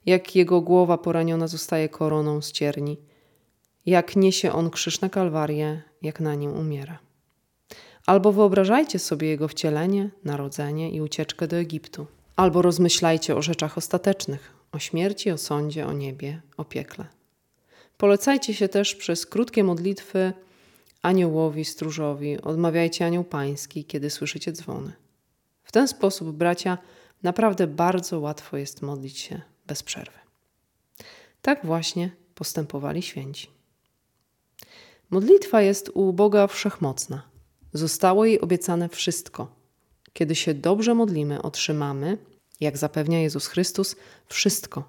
jak 0.06 0.36
jego 0.36 0.60
głowa 0.60 0.98
poraniona 0.98 1.48
zostaje 1.48 1.88
koroną 1.88 2.42
z 2.42 2.52
cierni, 2.52 2.96
jak 3.86 4.16
niesie 4.16 4.52
on 4.52 4.70
krzyż 4.70 5.00
na 5.00 5.08
Kalwarię, 5.08 5.82
jak 6.02 6.20
na 6.20 6.34
nim 6.34 6.52
umiera. 6.52 6.98
Albo 8.06 8.32
wyobrażajcie 8.32 8.98
sobie 8.98 9.28
jego 9.28 9.48
wcielenie, 9.48 10.10
narodzenie 10.24 10.90
i 10.90 11.00
ucieczkę 11.00 11.48
do 11.48 11.56
Egiptu. 11.56 12.06
Albo 12.36 12.62
rozmyślajcie 12.62 13.36
o 13.36 13.42
rzeczach 13.42 13.78
ostatecznych, 13.78 14.52
o 14.72 14.78
śmierci, 14.78 15.30
o 15.30 15.38
sądzie, 15.38 15.86
o 15.86 15.92
niebie, 15.92 16.42
o 16.56 16.64
piekle. 16.64 17.06
Polecajcie 17.96 18.54
się 18.54 18.68
też 18.68 18.94
przez 18.94 19.26
krótkie 19.26 19.64
modlitwy 19.64 20.32
aniołowi, 21.02 21.64
stróżowi, 21.64 22.40
odmawiajcie 22.40 23.06
anioł 23.06 23.24
pański, 23.24 23.84
kiedy 23.84 24.10
słyszycie 24.10 24.52
dzwony. 24.52 24.92
W 25.64 25.72
ten 25.72 25.88
sposób, 25.88 26.36
bracia, 26.36 26.78
naprawdę 27.22 27.66
bardzo 27.66 28.20
łatwo 28.20 28.56
jest 28.56 28.82
modlić 28.82 29.18
się 29.18 29.40
bez 29.66 29.82
przerwy. 29.82 30.18
Tak 31.42 31.66
właśnie 31.66 32.10
postępowali 32.34 33.02
święci. 33.02 33.55
Modlitwa 35.10 35.62
jest 35.62 35.90
u 35.94 36.12
Boga 36.12 36.46
wszechmocna. 36.46 37.22
Zostało 37.72 38.24
jej 38.24 38.40
obiecane 38.40 38.88
wszystko. 38.88 39.48
Kiedy 40.12 40.34
się 40.34 40.54
dobrze 40.54 40.94
modlimy, 40.94 41.42
otrzymamy, 41.42 42.18
jak 42.60 42.76
zapewnia 42.76 43.20
Jezus 43.20 43.46
Chrystus, 43.46 43.96
wszystko. 44.26 44.84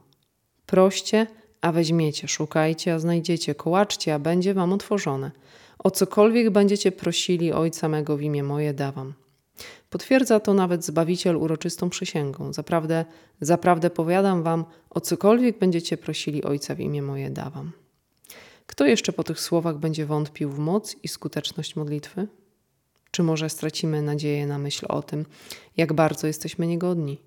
Proście, 0.65 1.27
a 1.61 1.71
weźmiecie, 1.71 2.27
szukajcie, 2.27 2.93
a 2.93 2.99
znajdziecie, 2.99 3.55
kołaczcie, 3.55 4.13
a 4.13 4.19
będzie 4.19 4.53
wam 4.53 4.73
otworzone. 4.73 5.31
O 5.79 5.91
cokolwiek 5.91 6.49
będziecie 6.49 6.91
prosili 6.91 7.53
Ojca 7.53 7.89
mego 7.89 8.17
w 8.17 8.21
imię 8.21 8.43
moje 8.43 8.73
dawam. 8.73 9.13
Potwierdza 9.89 10.39
to 10.39 10.53
nawet 10.53 10.85
Zbawiciel 10.85 11.37
uroczystą 11.37 11.89
przysięgą. 11.89 12.53
Zaprawdę, 12.53 13.05
zaprawdę 13.41 13.89
powiadam 13.89 14.43
wam, 14.43 14.65
o 14.89 15.01
cokolwiek 15.01 15.59
będziecie 15.59 15.97
prosili 15.97 16.43
Ojca 16.43 16.75
w 16.75 16.79
imię 16.79 17.01
moje 17.01 17.29
dawam. 17.29 17.71
Kto 18.67 18.85
jeszcze 18.85 19.13
po 19.13 19.23
tych 19.23 19.39
słowach 19.39 19.77
będzie 19.77 20.05
wątpił 20.05 20.49
w 20.49 20.59
moc 20.59 20.95
i 21.03 21.07
skuteczność 21.07 21.75
modlitwy? 21.75 22.27
Czy 23.11 23.23
może 23.23 23.49
stracimy 23.49 24.01
nadzieję 24.01 24.47
na 24.47 24.57
myśl 24.57 24.85
o 24.89 25.03
tym, 25.03 25.25
jak 25.77 25.93
bardzo 25.93 26.27
jesteśmy 26.27 26.67
niegodni? 26.67 27.21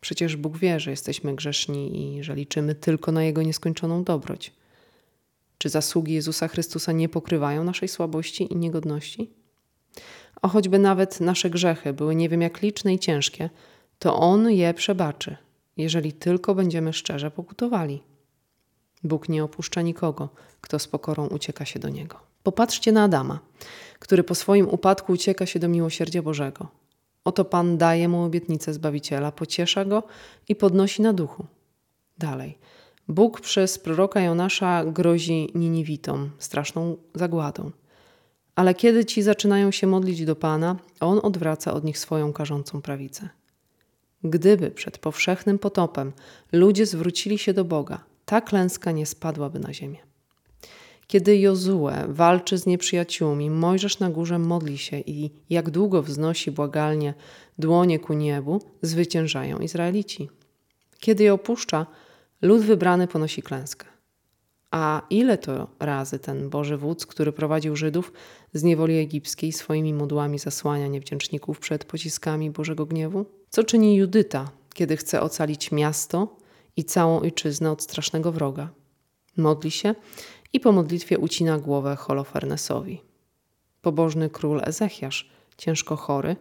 Przecież 0.00 0.36
Bóg 0.36 0.58
wie, 0.58 0.80
że 0.80 0.90
jesteśmy 0.90 1.34
grzeszni 1.34 2.16
i 2.18 2.24
że 2.24 2.34
liczymy 2.34 2.74
tylko 2.74 3.12
na 3.12 3.24
Jego 3.24 3.42
nieskończoną 3.42 4.04
dobroć. 4.04 4.52
Czy 5.58 5.68
zasługi 5.68 6.14
Jezusa 6.14 6.48
Chrystusa 6.48 6.92
nie 6.92 7.08
pokrywają 7.08 7.64
naszej 7.64 7.88
słabości 7.88 8.52
i 8.52 8.56
niegodności? 8.56 9.30
A 10.42 10.48
choćby 10.48 10.78
nawet 10.78 11.20
nasze 11.20 11.50
grzechy 11.50 11.92
były 11.92 12.16
nie 12.16 12.28
wiem 12.28 12.42
jak 12.42 12.62
liczne 12.62 12.94
i 12.94 12.98
ciężkie, 12.98 13.50
to 13.98 14.16
On 14.16 14.50
je 14.50 14.74
przebaczy, 14.74 15.36
jeżeli 15.76 16.12
tylko 16.12 16.54
będziemy 16.54 16.92
szczerze 16.92 17.30
pokutowali. 17.30 18.02
Bóg 19.06 19.28
nie 19.28 19.44
opuszcza 19.44 19.82
nikogo, 19.82 20.28
kto 20.60 20.78
z 20.78 20.88
pokorą 20.88 21.26
ucieka 21.26 21.64
się 21.64 21.78
do 21.78 21.88
Niego. 21.88 22.16
Popatrzcie 22.42 22.92
na 22.92 23.02
Adama, 23.02 23.38
który 23.98 24.24
po 24.24 24.34
swoim 24.34 24.68
upadku 24.68 25.12
ucieka 25.12 25.46
się 25.46 25.58
do 25.58 25.68
miłosierdzia 25.68 26.22
Bożego. 26.22 26.68
Oto 27.24 27.44
Pan 27.44 27.78
daje 27.78 28.08
mu 28.08 28.22
obietnicę 28.22 28.74
Zbawiciela, 28.74 29.32
pociesza 29.32 29.84
go 29.84 30.02
i 30.48 30.56
podnosi 30.56 31.02
na 31.02 31.12
duchu. 31.12 31.46
Dalej. 32.18 32.58
Bóg 33.08 33.40
przez 33.40 33.78
proroka 33.78 34.20
Jonasza 34.20 34.84
grozi 34.84 35.50
Niniwitom 35.54 36.30
straszną 36.38 36.96
zagładą. 37.14 37.70
Ale 38.54 38.74
kiedy 38.74 39.04
ci 39.04 39.22
zaczynają 39.22 39.70
się 39.70 39.86
modlić 39.86 40.24
do 40.24 40.36
Pana, 40.36 40.76
On 41.00 41.20
odwraca 41.22 41.72
od 41.72 41.84
nich 41.84 41.98
swoją 41.98 42.32
karzącą 42.32 42.82
prawicę. 42.82 43.28
Gdyby 44.24 44.70
przed 44.70 44.98
powszechnym 44.98 45.58
potopem 45.58 46.12
ludzie 46.52 46.86
zwrócili 46.86 47.38
się 47.38 47.52
do 47.52 47.64
Boga, 47.64 48.04
ta 48.26 48.40
klęska 48.40 48.92
nie 48.92 49.06
spadłaby 49.06 49.58
na 49.58 49.74
ziemię. 49.74 49.98
Kiedy 51.06 51.38
Jozue 51.38 51.90
walczy 52.08 52.58
z 52.58 52.66
nieprzyjaciółmi, 52.66 53.50
Mojżesz 53.50 53.98
na 53.98 54.10
górze 54.10 54.38
modli 54.38 54.78
się 54.78 54.98
i 54.98 55.30
jak 55.50 55.70
długo 55.70 56.02
wznosi 56.02 56.50
błagalnie 56.50 57.14
dłonie 57.58 57.98
ku 57.98 58.12
niebu, 58.12 58.60
zwyciężają 58.82 59.58
Izraelici. 59.58 60.28
Kiedy 60.98 61.24
je 61.24 61.34
opuszcza, 61.34 61.86
lud 62.42 62.62
wybrany 62.62 63.08
ponosi 63.08 63.42
klęskę. 63.42 63.86
A 64.70 65.02
ile 65.10 65.38
to 65.38 65.68
razy 65.80 66.18
ten 66.18 66.50
Boży 66.50 66.76
wódz, 66.76 67.06
który 67.06 67.32
prowadził 67.32 67.76
Żydów 67.76 68.12
z 68.52 68.62
niewoli 68.62 68.98
egipskiej, 68.98 69.52
swoimi 69.52 69.94
modłami 69.94 70.38
zasłania 70.38 70.86
niewdzięczników 70.86 71.58
przed 71.58 71.84
pociskami 71.84 72.50
Bożego 72.50 72.86
gniewu? 72.86 73.26
Co 73.50 73.64
czyni 73.64 73.96
Judyta, 73.96 74.50
kiedy 74.74 74.96
chce 74.96 75.20
ocalić 75.20 75.72
miasto 75.72 76.36
i 76.76 76.84
całą 76.84 77.20
ojczyznę 77.20 77.70
od 77.70 77.82
strasznego 77.82 78.32
wroga? 78.32 78.68
Modli 79.36 79.70
się 79.70 79.94
i 80.52 80.60
po 80.60 80.72
modlitwie 80.72 81.18
ucina 81.18 81.58
głowę 81.58 81.96
Holofernesowi. 81.96 83.02
Pobożny 83.82 84.30
król 84.30 84.60
Ezechiasz, 84.64 85.30
ciężko 85.56 85.96
chory, 85.96 86.36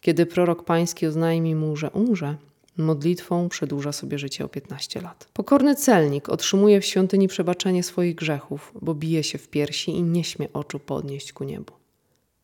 kiedy 0.00 0.26
prorok 0.26 0.64
pański 0.64 1.06
oznajmi 1.06 1.54
mu, 1.54 1.76
że 1.76 1.90
umrze, 1.90 2.36
modlitwą 2.76 3.48
przedłuża 3.48 3.92
sobie 3.92 4.18
życie 4.18 4.44
o 4.44 4.48
15 4.48 5.00
lat. 5.00 5.28
Pokorny 5.32 5.74
celnik 5.74 6.28
otrzymuje 6.28 6.80
w 6.80 6.84
świątyni 6.84 7.28
przebaczenie 7.28 7.82
swoich 7.82 8.14
grzechów, 8.14 8.72
bo 8.82 8.94
bije 8.94 9.24
się 9.24 9.38
w 9.38 9.48
piersi 9.48 9.90
i 9.90 10.02
nie 10.02 10.24
śmie 10.24 10.52
oczu 10.52 10.78
podnieść 10.78 11.32
ku 11.32 11.44
niebu. 11.44 11.72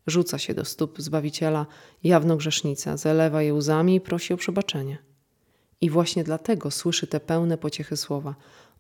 Rzuca 0.07 0.39
się 0.39 0.55
do 0.55 0.65
stóp 0.65 1.01
Zbawiciela, 1.01 1.67
jawno 2.05 2.37
grzesznica, 2.37 2.97
zalewa 2.97 3.43
je 3.43 3.55
łzami 3.55 3.95
i 3.95 4.01
prosi 4.01 4.35
o 4.35 4.37
przebaczenie. 4.37 4.99
I 5.85 5.91
właśnie 5.91 6.25
dlatego 6.25 6.71
słyszy 6.71 7.07
te 7.07 7.21
pełne 7.21 7.59
pociechy 7.59 7.97
słowa: 7.97 8.35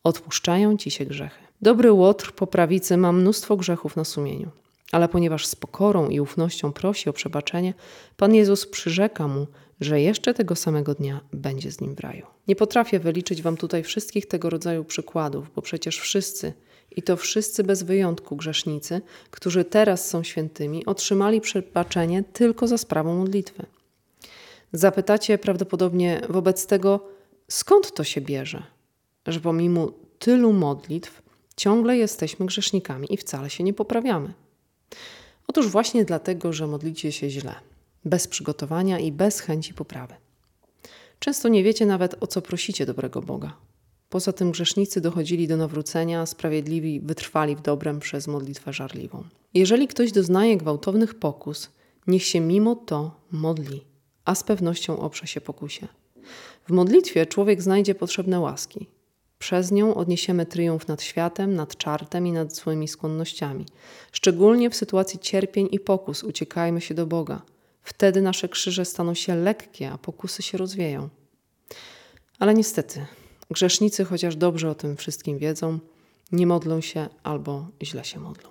Odpuszczają 0.04 0.76
ci 0.76 0.90
się 0.90 1.06
grzechy. 1.06 1.44
Dobry 1.62 1.92
łotr 1.92 2.32
po 2.32 2.46
prawicy 2.46 2.96
ma 2.96 3.12
mnóstwo 3.12 3.56
grzechów 3.56 3.96
na 3.96 4.04
sumieniu, 4.04 4.50
ale 4.92 5.08
ponieważ 5.08 5.46
z 5.46 5.54
pokorą 5.54 6.08
i 6.08 6.20
ufnością 6.20 6.72
prosi 6.72 7.10
o 7.10 7.12
przebaczenie, 7.12 7.74
Pan 8.16 8.34
Jezus 8.34 8.66
przyrzeka 8.66 9.28
mu, 9.28 9.46
że 9.80 10.00
jeszcze 10.00 10.34
tego 10.34 10.56
samego 10.56 10.94
dnia 10.94 11.20
będzie 11.32 11.72
z 11.72 11.80
nim 11.80 11.94
w 11.94 12.00
raju. 12.00 12.26
Nie 12.48 12.56
potrafię 12.56 13.00
wyliczyć 13.00 13.42
wam 13.42 13.56
tutaj 13.56 13.82
wszystkich 13.82 14.26
tego 14.26 14.50
rodzaju 14.50 14.84
przykładów, 14.84 15.50
bo 15.54 15.62
przecież 15.62 15.98
wszyscy, 15.98 16.52
i 16.96 17.02
to 17.02 17.16
wszyscy 17.16 17.64
bez 17.64 17.82
wyjątku 17.82 18.36
grzesznicy, 18.36 19.00
którzy 19.30 19.64
teraz 19.64 20.08
są 20.08 20.22
świętymi, 20.22 20.86
otrzymali 20.86 21.40
przebaczenie 21.40 22.24
tylko 22.32 22.66
za 22.66 22.78
sprawą 22.78 23.16
modlitwy. 23.16 23.66
Zapytacie 24.74 25.38
prawdopodobnie 25.38 26.20
wobec 26.28 26.66
tego, 26.66 27.08
skąd 27.48 27.94
to 27.94 28.04
się 28.04 28.20
bierze, 28.20 28.62
że 29.26 29.40
pomimo 29.40 29.92
tylu 30.18 30.52
modlitw 30.52 31.22
ciągle 31.56 31.96
jesteśmy 31.96 32.46
grzesznikami 32.46 33.14
i 33.14 33.16
wcale 33.16 33.50
się 33.50 33.64
nie 33.64 33.72
poprawiamy. 33.72 34.34
Otóż 35.46 35.68
właśnie 35.68 36.04
dlatego, 36.04 36.52
że 36.52 36.66
modlicie 36.66 37.12
się 37.12 37.30
źle, 37.30 37.54
bez 38.04 38.28
przygotowania 38.28 38.98
i 38.98 39.12
bez 39.12 39.40
chęci 39.40 39.74
poprawy. 39.74 40.14
Często 41.18 41.48
nie 41.48 41.62
wiecie 41.62 41.86
nawet 41.86 42.16
o 42.22 42.26
co 42.26 42.42
prosicie 42.42 42.86
dobrego 42.86 43.22
Boga. 43.22 43.56
Poza 44.08 44.32
tym 44.32 44.50
grzesznicy 44.50 45.00
dochodzili 45.00 45.48
do 45.48 45.56
nawrócenia, 45.56 46.26
sprawiedliwi 46.26 47.00
wytrwali 47.00 47.56
w 47.56 47.62
dobrem 47.62 48.00
przez 48.00 48.26
modlitwę 48.26 48.72
żarliwą. 48.72 49.24
Jeżeli 49.54 49.88
ktoś 49.88 50.12
doznaje 50.12 50.56
gwałtownych 50.56 51.14
pokus, 51.14 51.70
niech 52.06 52.22
się 52.22 52.40
mimo 52.40 52.76
to 52.76 53.20
modli, 53.32 53.93
a 54.24 54.34
z 54.34 54.42
pewnością 54.42 54.98
oprze 54.98 55.26
się 55.26 55.40
pokusie. 55.40 55.88
W 56.68 56.70
modlitwie 56.70 57.26
człowiek 57.26 57.62
znajdzie 57.62 57.94
potrzebne 57.94 58.40
łaski. 58.40 58.86
Przez 59.38 59.72
nią 59.72 59.94
odniesiemy 59.94 60.46
triumf 60.46 60.88
nad 60.88 61.02
światem, 61.02 61.54
nad 61.54 61.76
czartem 61.76 62.26
i 62.26 62.32
nad 62.32 62.54
złymi 62.54 62.88
skłonnościami. 62.88 63.66
Szczególnie 64.12 64.70
w 64.70 64.76
sytuacji 64.76 65.18
cierpień 65.18 65.68
i 65.70 65.80
pokus 65.80 66.24
uciekajmy 66.24 66.80
się 66.80 66.94
do 66.94 67.06
Boga. 67.06 67.42
Wtedy 67.82 68.22
nasze 68.22 68.48
krzyże 68.48 68.84
staną 68.84 69.14
się 69.14 69.34
lekkie, 69.36 69.90
a 69.90 69.98
pokusy 69.98 70.42
się 70.42 70.58
rozwieją. 70.58 71.08
Ale 72.38 72.54
niestety, 72.54 73.06
grzesznicy, 73.50 74.04
chociaż 74.04 74.36
dobrze 74.36 74.70
o 74.70 74.74
tym 74.74 74.96
wszystkim 74.96 75.38
wiedzą, 75.38 75.78
nie 76.32 76.46
modlą 76.46 76.80
się 76.80 77.08
albo 77.22 77.66
źle 77.82 78.04
się 78.04 78.20
modlą. 78.20 78.50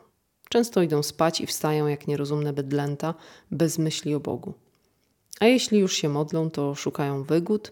Często 0.50 0.82
idą 0.82 1.04
spać 1.04 1.42
i 1.42 1.48
wstają 1.48 1.88
jak 1.88 2.08
nierozumne 2.08 2.54
bydlęta, 2.54 3.14
bez 3.52 3.78
myśli 3.78 4.16
o 4.16 4.20
Bogu. 4.20 4.54
A 5.40 5.46
jeśli 5.46 5.80
już 5.80 5.94
się 5.94 6.10
modlą, 6.10 6.50
to 6.50 6.76
szukają 6.76 7.24
wygód, 7.24 7.72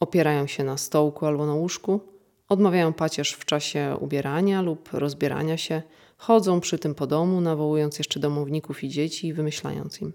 opierają 0.00 0.46
się 0.46 0.64
na 0.64 0.76
stołku 0.76 1.26
albo 1.26 1.46
na 1.46 1.54
łóżku, 1.54 2.00
odmawiają 2.48 2.92
pacierz 2.92 3.32
w 3.32 3.44
czasie 3.44 3.96
ubierania 4.00 4.62
lub 4.62 4.88
rozbierania 4.92 5.56
się, 5.56 5.82
chodzą 6.16 6.60
przy 6.60 6.78
tym 6.78 6.94
po 6.94 7.06
domu, 7.06 7.40
nawołując 7.40 7.98
jeszcze 7.98 8.20
domowników 8.20 8.84
i 8.84 8.88
dzieci 8.88 9.26
i 9.26 9.32
wymyślając 9.32 10.02
im. 10.02 10.12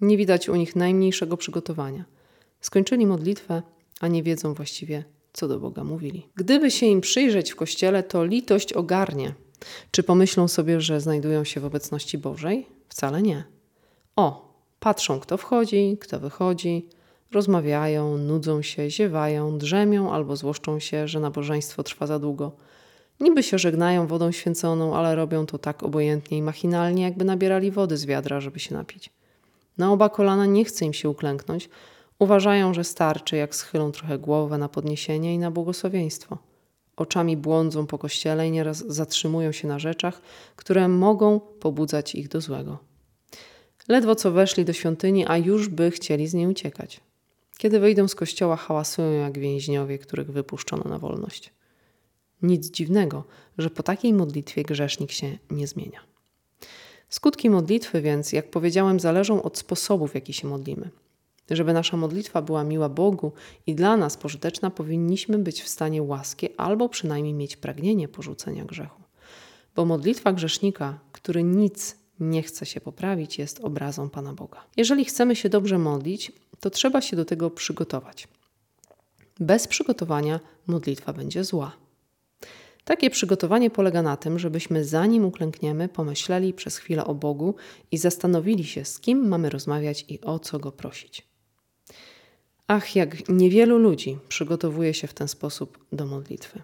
Nie 0.00 0.16
widać 0.16 0.48
u 0.48 0.56
nich 0.56 0.76
najmniejszego 0.76 1.36
przygotowania. 1.36 2.04
Skończyli 2.60 3.06
modlitwę, 3.06 3.62
a 4.00 4.08
nie 4.08 4.22
wiedzą 4.22 4.54
właściwie, 4.54 5.04
co 5.32 5.48
do 5.48 5.60
Boga 5.60 5.84
mówili. 5.84 6.28
Gdyby 6.34 6.70
się 6.70 6.86
im 6.86 7.00
przyjrzeć 7.00 7.52
w 7.52 7.56
kościele, 7.56 8.02
to 8.02 8.24
litość 8.24 8.72
ogarnie. 8.72 9.34
Czy 9.90 10.02
pomyślą 10.02 10.48
sobie, 10.48 10.80
że 10.80 11.00
znajdują 11.00 11.44
się 11.44 11.60
w 11.60 11.64
obecności 11.64 12.18
Bożej? 12.18 12.66
Wcale 12.88 13.22
nie. 13.22 13.44
O, 14.16 14.45
patrzą, 14.86 15.20
kto 15.20 15.36
wchodzi, 15.36 15.98
kto 16.00 16.20
wychodzi, 16.20 16.88
rozmawiają, 17.32 18.18
nudzą 18.18 18.62
się, 18.62 18.90
ziewają, 18.90 19.58
drzemią 19.58 20.12
albo 20.12 20.36
złoszczą 20.36 20.78
się, 20.78 21.08
że 21.08 21.20
nabożeństwo 21.20 21.82
trwa 21.82 22.06
za 22.06 22.18
długo. 22.18 22.52
Niby 23.20 23.42
się 23.42 23.58
żegnają 23.58 24.06
wodą 24.06 24.32
święconą, 24.32 24.96
ale 24.96 25.14
robią 25.14 25.46
to 25.46 25.58
tak 25.58 25.82
obojętnie 25.82 26.38
i 26.38 26.42
machinalnie, 26.42 27.02
jakby 27.02 27.24
nabierali 27.24 27.70
wody 27.70 27.96
z 27.96 28.06
wiadra, 28.06 28.40
żeby 28.40 28.60
się 28.60 28.74
napić. 28.74 29.10
Na 29.78 29.92
oba 29.92 30.08
kolana 30.08 30.46
nie 30.46 30.64
chce 30.64 30.84
im 30.84 30.92
się 30.92 31.08
uklęknąć, 31.08 31.68
Uważają, 32.18 32.74
że 32.74 32.84
starczy, 32.84 33.36
jak 33.36 33.54
schylą 33.54 33.92
trochę 33.92 34.18
głowę 34.18 34.58
na 34.58 34.68
podniesienie 34.68 35.34
i 35.34 35.38
na 35.38 35.50
błogosławieństwo. 35.50 36.38
Oczami 36.96 37.36
błądzą 37.36 37.86
po 37.86 37.98
kościele 37.98 38.48
i 38.48 38.50
nieraz 38.50 38.84
zatrzymują 38.86 39.52
się 39.52 39.68
na 39.68 39.78
rzeczach, 39.78 40.20
które 40.56 40.88
mogą 40.88 41.40
pobudzać 41.40 42.14
ich 42.14 42.28
do 42.28 42.40
złego. 42.40 42.85
Ledwo 43.88 44.14
co 44.14 44.32
weszli 44.32 44.64
do 44.64 44.72
świątyni, 44.72 45.26
a 45.26 45.36
już 45.36 45.68
by 45.68 45.90
chcieli 45.90 46.26
z 46.26 46.34
niej 46.34 46.46
uciekać. 46.46 47.00
Kiedy 47.58 47.80
wyjdą 47.80 48.08
z 48.08 48.14
kościoła, 48.14 48.56
hałasują 48.56 49.12
jak 49.12 49.38
więźniowie, 49.38 49.98
których 49.98 50.30
wypuszczono 50.30 50.84
na 50.90 50.98
wolność. 50.98 51.52
Nic 52.42 52.70
dziwnego, 52.70 53.24
że 53.58 53.70
po 53.70 53.82
takiej 53.82 54.12
modlitwie 54.12 54.62
grzesznik 54.62 55.12
się 55.12 55.38
nie 55.50 55.66
zmienia. 55.66 56.00
Skutki 57.08 57.50
modlitwy 57.50 58.00
więc, 58.02 58.32
jak 58.32 58.50
powiedziałem, 58.50 59.00
zależą 59.00 59.42
od 59.42 59.58
sposobu, 59.58 60.06
w 60.06 60.14
jaki 60.14 60.32
się 60.32 60.48
modlimy. 60.48 60.90
Żeby 61.50 61.72
nasza 61.72 61.96
modlitwa 61.96 62.42
była 62.42 62.64
miła 62.64 62.88
Bogu 62.88 63.32
i 63.66 63.74
dla 63.74 63.96
nas 63.96 64.16
pożyteczna, 64.16 64.70
powinniśmy 64.70 65.38
być 65.38 65.62
w 65.62 65.68
stanie 65.68 66.02
łaski 66.02 66.48
albo 66.56 66.88
przynajmniej 66.88 67.34
mieć 67.34 67.56
pragnienie 67.56 68.08
porzucenia 68.08 68.64
grzechu. 68.64 69.02
Bo 69.76 69.84
modlitwa 69.84 70.32
grzesznika, 70.32 70.98
który 71.12 71.42
nic 71.42 71.96
nie 72.20 72.42
chce 72.42 72.66
się 72.66 72.80
poprawić, 72.80 73.38
jest 73.38 73.60
obrazą 73.60 74.10
Pana 74.10 74.32
Boga. 74.32 74.64
Jeżeli 74.76 75.04
chcemy 75.04 75.36
się 75.36 75.48
dobrze 75.48 75.78
modlić, 75.78 76.32
to 76.60 76.70
trzeba 76.70 77.00
się 77.00 77.16
do 77.16 77.24
tego 77.24 77.50
przygotować. 77.50 78.28
Bez 79.40 79.68
przygotowania 79.68 80.40
modlitwa 80.66 81.12
będzie 81.12 81.44
zła. 81.44 81.76
Takie 82.84 83.10
przygotowanie 83.10 83.70
polega 83.70 84.02
na 84.02 84.16
tym, 84.16 84.38
żebyśmy 84.38 84.84
zanim 84.84 85.24
uklękniemy, 85.24 85.88
pomyśleli 85.88 86.54
przez 86.54 86.76
chwilę 86.76 87.04
o 87.04 87.14
Bogu 87.14 87.54
i 87.90 87.98
zastanowili 87.98 88.64
się, 88.64 88.84
z 88.84 89.00
kim 89.00 89.28
mamy 89.28 89.50
rozmawiać 89.50 90.04
i 90.08 90.20
o 90.20 90.38
co 90.38 90.58
go 90.58 90.72
prosić. 90.72 91.26
Ach, 92.66 92.96
jak 92.96 93.28
niewielu 93.28 93.78
ludzi 93.78 94.18
przygotowuje 94.28 94.94
się 94.94 95.06
w 95.06 95.14
ten 95.14 95.28
sposób 95.28 95.84
do 95.92 96.06
modlitwy. 96.06 96.62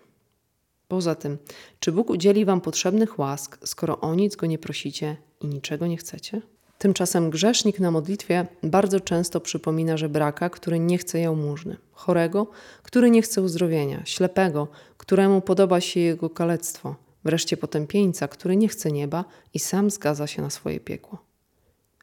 Poza 0.89 1.15
tym, 1.15 1.39
czy 1.81 1.93
Bóg 1.93 2.11
udzieli 2.11 2.45
Wam 2.45 2.61
potrzebnych 2.61 3.19
łask, 3.19 3.59
skoro 3.65 4.01
o 4.01 4.15
nic 4.15 4.37
Go 4.37 4.47
nie 4.47 4.59
prosicie 4.59 5.17
i 5.43 5.47
niczego 5.47 5.87
nie 5.87 5.97
chcecie? 5.97 6.43
Tymczasem 6.79 7.31
grzesznik 7.31 7.81
na 7.81 7.91
modlitwie 7.91 8.47
bardzo 8.63 9.01
często 9.01 9.41
przypomina 9.41 9.97
żebraka, 9.97 10.51
który 10.51 10.79
nie 10.79 10.99
chce 10.99 11.21
jałmużny, 11.21 11.77
chorego, 11.93 12.47
który 12.83 13.11
nie 13.11 13.23
chce 13.23 13.43
uzdrowienia, 13.43 14.03
ślepego, 14.05 14.69
któremu 14.97 15.41
podoba 15.41 15.81
się 15.81 16.01
jego 16.01 16.31
kalectwo, 16.31 16.97
wreszcie 17.25 17.57
potępieńca, 17.57 18.29
który 18.29 18.57
nie 18.57 18.69
chce 18.69 18.93
nieba 18.93 19.25
i 19.55 19.59
sam 19.59 19.91
zgadza 19.91 20.27
się 20.27 20.43
na 20.43 20.51
swoje 20.51 20.81
piekło. 20.81 21.19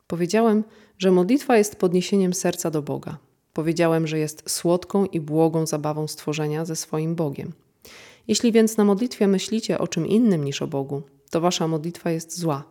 Powiedziałem, 0.08 0.63
że 0.97 1.12
modlitwa 1.12 1.58
jest 1.58 1.75
podniesieniem 1.75 2.34
serca 2.34 2.71
do 2.71 2.82
Boga, 2.82 3.17
Powiedziałem, 3.54 4.08
że 4.08 4.19
jest 4.19 4.49
słodką 4.49 5.06
i 5.06 5.19
błogą 5.19 5.65
zabawą 5.65 6.08
stworzenia 6.08 6.65
ze 6.65 6.75
swoim 6.75 7.15
Bogiem. 7.15 7.54
Jeśli 8.28 8.52
więc 8.52 8.78
na 8.78 8.84
modlitwie 8.86 9.28
myślicie 9.28 9.80
o 9.80 9.88
czym 9.88 10.08
innym 10.08 10.43
niż 10.43 10.62
o 10.62 10.67
Bogu, 10.67 11.02
to 11.30 11.41
wasza 11.41 11.67
modlitwa 11.67 12.12
jest 12.12 12.39
zła. 12.39 12.63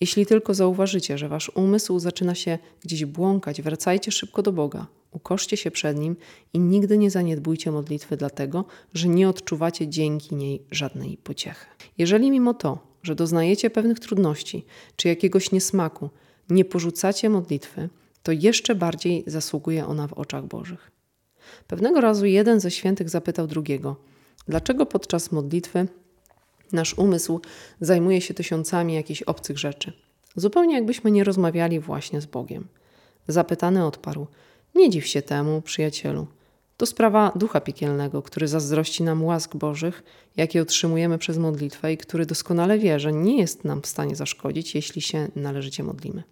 Jeśli 0.00 0.26
tylko 0.26 0.54
zauważycie, 0.54 1.18
że 1.18 1.28
wasz 1.28 1.50
umysł 1.54 1.98
zaczyna 1.98 2.34
się 2.34 2.58
gdzieś 2.84 3.04
błąkać, 3.04 3.62
wracajcie 3.62 4.12
szybko 4.12 4.42
do 4.42 4.52
Boga, 4.52 4.86
ukoszcie 5.10 5.56
się 5.56 5.70
przed 5.70 5.98
Nim 5.98 6.16
i 6.52 6.58
nigdy 6.58 6.98
nie 6.98 7.10
zaniedbujcie 7.10 7.72
modlitwy 7.72 8.16
dlatego, 8.16 8.64
że 8.94 9.08
nie 9.08 9.28
odczuwacie 9.28 9.88
dzięki 9.88 10.34
niej 10.34 10.62
żadnej 10.70 11.16
pociechy. 11.16 11.66
Jeżeli 11.98 12.30
mimo 12.30 12.54
to, 12.54 12.78
że 13.02 13.14
doznajecie 13.14 13.70
pewnych 13.70 14.00
trudności 14.00 14.64
czy 14.96 15.08
jakiegoś 15.08 15.52
niesmaku, 15.52 16.10
nie 16.50 16.64
porzucacie 16.64 17.30
modlitwy, 17.30 17.88
to 18.22 18.32
jeszcze 18.32 18.74
bardziej 18.74 19.24
zasługuje 19.26 19.86
ona 19.86 20.08
w 20.08 20.12
oczach 20.12 20.46
Bożych. 20.46 20.90
Pewnego 21.66 22.00
razu 22.00 22.26
jeden 22.26 22.60
ze 22.60 22.70
świętych 22.70 23.08
zapytał 23.08 23.46
drugiego, 23.46 23.96
dlaczego 24.48 24.86
podczas 24.86 25.32
modlitwy 25.32 25.88
nasz 26.72 26.98
umysł 26.98 27.40
zajmuje 27.80 28.20
się 28.20 28.34
tysiącami 28.34 28.94
jakichś 28.94 29.22
obcych 29.22 29.58
rzeczy, 29.58 29.92
zupełnie 30.36 30.74
jakbyśmy 30.74 31.10
nie 31.10 31.24
rozmawiali 31.24 31.80
właśnie 31.80 32.20
z 32.20 32.26
Bogiem. 32.26 32.68
Zapytany 33.28 33.86
odparł: 33.86 34.26
Nie 34.74 34.90
dziw 34.90 35.06
się 35.06 35.22
temu, 35.22 35.62
przyjacielu. 35.62 36.26
To 36.76 36.86
sprawa 36.86 37.32
ducha 37.36 37.60
piekielnego, 37.60 38.22
który 38.22 38.48
zazdrości 38.48 39.02
nam 39.02 39.24
łask 39.24 39.56
Bożych, 39.56 40.02
jakie 40.36 40.62
otrzymujemy 40.62 41.18
przez 41.18 41.38
modlitwę 41.38 41.92
i 41.92 41.96
który 41.96 42.26
doskonale 42.26 42.78
wie, 42.78 43.00
że 43.00 43.12
nie 43.12 43.38
jest 43.38 43.64
nam 43.64 43.82
w 43.82 43.86
stanie 43.86 44.16
zaszkodzić, 44.16 44.74
jeśli 44.74 45.02
się 45.02 45.28
należycie 45.36 45.82
modlimy. 45.82 46.22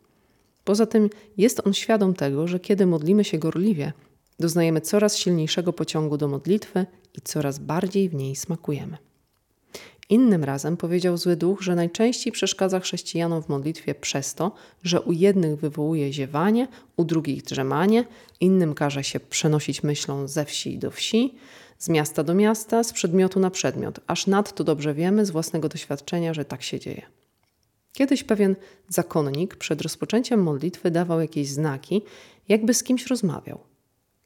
Poza 0.64 0.86
tym 0.86 1.10
jest 1.36 1.66
on 1.66 1.74
świadom 1.74 2.14
tego, 2.14 2.48
że 2.48 2.60
kiedy 2.60 2.86
modlimy 2.86 3.24
się 3.24 3.38
gorliwie, 3.38 3.92
doznajemy 4.40 4.80
coraz 4.80 5.16
silniejszego 5.16 5.72
pociągu 5.72 6.16
do 6.16 6.28
modlitwy 6.28 6.86
i 7.14 7.20
coraz 7.20 7.58
bardziej 7.58 8.08
w 8.08 8.14
niej 8.14 8.36
smakujemy. 8.36 8.96
Innym 10.14 10.44
razem 10.44 10.76
powiedział 10.76 11.16
zły 11.16 11.36
duch, 11.36 11.62
że 11.62 11.74
najczęściej 11.74 12.32
przeszkadza 12.32 12.80
chrześcijanom 12.80 13.42
w 13.42 13.48
modlitwie 13.48 13.94
przez 13.94 14.34
to, 14.34 14.52
że 14.82 15.00
u 15.00 15.12
jednych 15.12 15.60
wywołuje 15.60 16.12
ziewanie, 16.12 16.68
u 16.96 17.04
drugich 17.04 17.42
drzemanie, 17.42 18.04
innym 18.40 18.74
każe 18.74 19.04
się 19.04 19.20
przenosić 19.20 19.82
myślą 19.82 20.28
ze 20.28 20.44
wsi 20.44 20.78
do 20.78 20.90
wsi, 20.90 21.34
z 21.78 21.88
miasta 21.88 22.24
do 22.24 22.34
miasta, 22.34 22.84
z 22.84 22.92
przedmiotu 22.92 23.40
na 23.40 23.50
przedmiot, 23.50 24.00
aż 24.06 24.26
nadto 24.26 24.64
dobrze 24.64 24.94
wiemy 24.94 25.26
z 25.26 25.30
własnego 25.30 25.68
doświadczenia, 25.68 26.34
że 26.34 26.44
tak 26.44 26.62
się 26.62 26.80
dzieje. 26.80 27.02
Kiedyś 27.92 28.24
pewien 28.24 28.56
zakonnik 28.88 29.56
przed 29.56 29.82
rozpoczęciem 29.82 30.42
modlitwy 30.42 30.90
dawał 30.90 31.20
jakieś 31.20 31.48
znaki, 31.48 32.02
jakby 32.48 32.74
z 32.74 32.82
kimś 32.82 33.06
rozmawiał. 33.06 33.73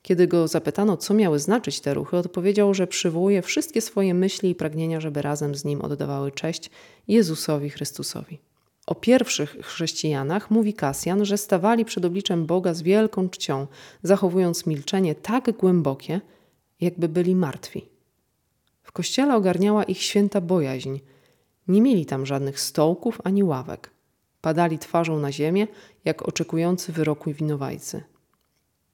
Kiedy 0.03 0.27
go 0.27 0.49
zapytano, 0.49 0.97
co 0.97 1.15
miały 1.15 1.39
znaczyć 1.39 1.81
te 1.81 1.95
ruchy, 1.95 2.17
odpowiedział, 2.17 2.75
że 2.75 2.87
przywołuje 2.87 3.43
wszystkie 3.43 3.81
swoje 3.81 4.15
myśli 4.15 4.51
i 4.51 4.55
pragnienia, 4.55 5.01
żeby 5.01 5.23
razem 5.23 5.55
z 5.55 5.65
nim 5.65 5.81
oddawały 5.81 6.33
cześć 6.33 6.71
Jezusowi 7.09 7.71
Chrystusowi. 7.71 8.39
O 8.87 8.95
pierwszych 8.95 9.57
chrześcijanach 9.63 10.51
mówi 10.51 10.75
Kasjan, 10.75 11.25
że 11.25 11.39
stawali 11.39 11.85
przed 11.85 12.05
obliczem 12.05 12.47
Boga 12.47 12.75
z 12.75 12.83
wielką 12.83 13.29
czcią, 13.29 13.67
zachowując 14.03 14.67
milczenie 14.67 15.15
tak 15.15 15.51
głębokie, 15.57 16.21
jakby 16.81 17.09
byli 17.09 17.35
martwi. 17.35 17.89
W 18.83 18.93
kościele 18.93 19.37
ogarniała 19.37 19.85
ich 19.85 20.03
święta 20.03 20.41
bojaźń– 20.41 20.99
nie 21.69 21.83
mieli 21.83 22.07
tam 22.07 22.27
żadnych 22.27 22.61
stołków 22.61 23.21
ani 23.25 23.45
ławek. 23.45 23.91
Padali 24.41 24.79
twarzą 24.79 25.19
na 25.19 25.33
ziemię, 25.33 25.67
jak 26.05 26.29
oczekujący 26.29 26.93
wyroku 26.93 27.33
winowajcy. 27.33 28.03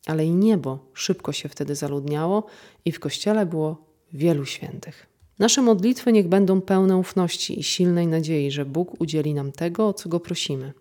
Ale 0.06 0.26
i 0.26 0.30
niebo 0.30 0.78
szybko 0.94 1.32
się 1.32 1.48
wtedy 1.48 1.74
zaludniało 1.74 2.46
i 2.84 2.92
w 2.92 3.00
kościele 3.00 3.46
było 3.46 3.84
wielu 4.12 4.44
świętych. 4.44 5.06
Nasze 5.38 5.62
modlitwy 5.62 6.12
niech 6.12 6.28
będą 6.28 6.60
pełne 6.60 6.96
ufności 6.96 7.60
i 7.60 7.62
silnej 7.62 8.06
nadziei, 8.06 8.50
że 8.50 8.64
Bóg 8.64 9.00
udzieli 9.00 9.34
nam 9.34 9.52
tego, 9.52 9.88
o 9.88 9.92
co 9.92 10.08
go 10.08 10.20
prosimy. 10.20 10.72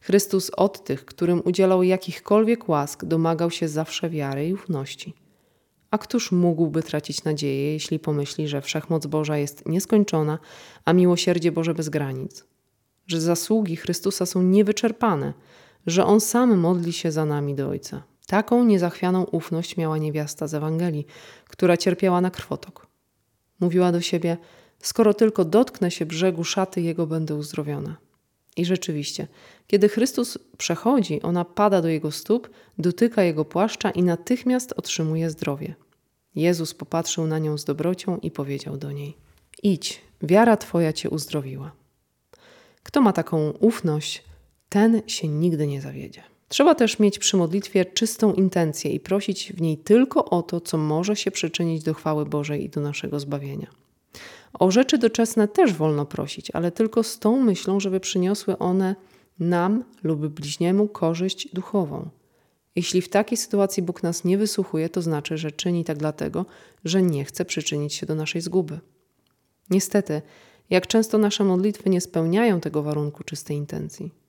Chrystus 0.00 0.50
od 0.56 0.84
tych, 0.84 1.04
którym 1.04 1.42
udzielał 1.44 1.82
jakichkolwiek 1.82 2.68
łask, 2.68 3.04
domagał 3.04 3.50
się 3.50 3.68
zawsze 3.68 4.10
wiary 4.10 4.48
i 4.48 4.54
ufności. 4.54 5.14
A 5.90 5.98
któż 5.98 6.32
mógłby 6.32 6.82
tracić 6.82 7.24
nadzieję, 7.24 7.72
jeśli 7.72 7.98
pomyśli, 7.98 8.48
że 8.48 8.62
wszechmoc 8.62 9.06
Boża 9.06 9.36
jest 9.36 9.66
nieskończona, 9.66 10.38
a 10.84 10.92
miłosierdzie 10.92 11.52
Boże 11.52 11.74
bez 11.74 11.88
granic? 11.88 12.44
Że 13.06 13.20
zasługi 13.20 13.76
Chrystusa 13.76 14.26
są 14.26 14.42
niewyczerpane, 14.42 15.32
że 15.86 16.04
On 16.04 16.20
sam 16.20 16.58
modli 16.58 16.92
się 16.92 17.12
za 17.12 17.24
nami 17.24 17.54
do 17.54 17.68
Ojca. 17.68 18.09
Taką 18.30 18.64
niezachwianą 18.64 19.24
ufność 19.24 19.76
miała 19.76 19.98
niewiasta 19.98 20.46
z 20.46 20.54
Ewangelii, 20.54 21.06
która 21.48 21.76
cierpiała 21.76 22.20
na 22.20 22.30
krwotok. 22.30 22.86
Mówiła 23.60 23.92
do 23.92 24.00
siebie: 24.00 24.36
Skoro 24.78 25.14
tylko 25.14 25.44
dotknę 25.44 25.90
się 25.90 26.06
brzegu 26.06 26.44
szaty 26.44 26.80
Jego, 26.80 27.06
będę 27.06 27.34
uzdrowiona. 27.34 27.96
I 28.56 28.64
rzeczywiście, 28.64 29.26
kiedy 29.66 29.88
Chrystus 29.88 30.38
przechodzi, 30.58 31.22
ona 31.22 31.44
pada 31.44 31.82
do 31.82 31.88
Jego 31.88 32.10
stóp, 32.10 32.50
dotyka 32.78 33.22
Jego 33.22 33.44
płaszcza 33.44 33.90
i 33.90 34.02
natychmiast 34.02 34.72
otrzymuje 34.76 35.30
zdrowie. 35.30 35.74
Jezus 36.34 36.74
popatrzył 36.74 37.26
na 37.26 37.38
nią 37.38 37.58
z 37.58 37.64
dobrocią 37.64 38.18
i 38.18 38.30
powiedział 38.30 38.76
do 38.76 38.92
niej: 38.92 39.16
Idź, 39.62 40.00
wiara 40.22 40.56
Twoja 40.56 40.92
Cię 40.92 41.10
uzdrowiła. 41.10 41.72
Kto 42.82 43.00
ma 43.00 43.12
taką 43.12 43.50
ufność, 43.50 44.24
ten 44.68 45.02
się 45.06 45.28
nigdy 45.28 45.66
nie 45.66 45.80
zawiedzie. 45.80 46.22
Trzeba 46.50 46.74
też 46.74 46.98
mieć 46.98 47.18
przy 47.18 47.36
modlitwie 47.36 47.84
czystą 47.84 48.32
intencję 48.32 48.92
i 48.92 49.00
prosić 49.00 49.52
w 49.52 49.60
niej 49.60 49.78
tylko 49.78 50.24
o 50.24 50.42
to, 50.42 50.60
co 50.60 50.78
może 50.78 51.16
się 51.16 51.30
przyczynić 51.30 51.82
do 51.82 51.94
chwały 51.94 52.26
Bożej 52.26 52.64
i 52.64 52.68
do 52.68 52.80
naszego 52.80 53.20
zbawienia. 53.20 53.66
O 54.52 54.70
rzeczy 54.70 54.98
doczesne 54.98 55.48
też 55.48 55.72
wolno 55.72 56.06
prosić, 56.06 56.50
ale 56.50 56.72
tylko 56.72 57.02
z 57.02 57.18
tą 57.18 57.40
myślą, 57.40 57.80
żeby 57.80 58.00
przyniosły 58.00 58.58
one 58.58 58.96
nam 59.38 59.84
lub 60.02 60.26
bliźniemu 60.26 60.88
korzyść 60.88 61.48
duchową. 61.52 62.10
Jeśli 62.76 63.02
w 63.02 63.08
takiej 63.08 63.38
sytuacji 63.38 63.82
Bóg 63.82 64.02
nas 64.02 64.24
nie 64.24 64.38
wysłuchuje, 64.38 64.88
to 64.88 65.02
znaczy, 65.02 65.38
że 65.38 65.52
czyni 65.52 65.84
tak 65.84 65.98
dlatego, 65.98 66.46
że 66.84 67.02
nie 67.02 67.24
chce 67.24 67.44
przyczynić 67.44 67.94
się 67.94 68.06
do 68.06 68.14
naszej 68.14 68.40
zguby. 68.40 68.80
Niestety, 69.70 70.22
jak 70.70 70.86
często 70.86 71.18
nasze 71.18 71.44
modlitwy 71.44 71.90
nie 71.90 72.00
spełniają 72.00 72.60
tego 72.60 72.82
warunku 72.82 73.24
czystej 73.24 73.56
intencji. 73.56 74.19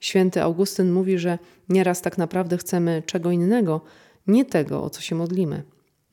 Święty 0.00 0.42
Augustyn 0.42 0.92
mówi, 0.92 1.18
że 1.18 1.38
nieraz 1.68 2.02
tak 2.02 2.18
naprawdę 2.18 2.58
chcemy 2.58 3.02
czego 3.06 3.30
innego, 3.30 3.80
nie 4.26 4.44
tego, 4.44 4.82
o 4.82 4.90
co 4.90 5.00
się 5.00 5.14
modlimy. 5.14 5.62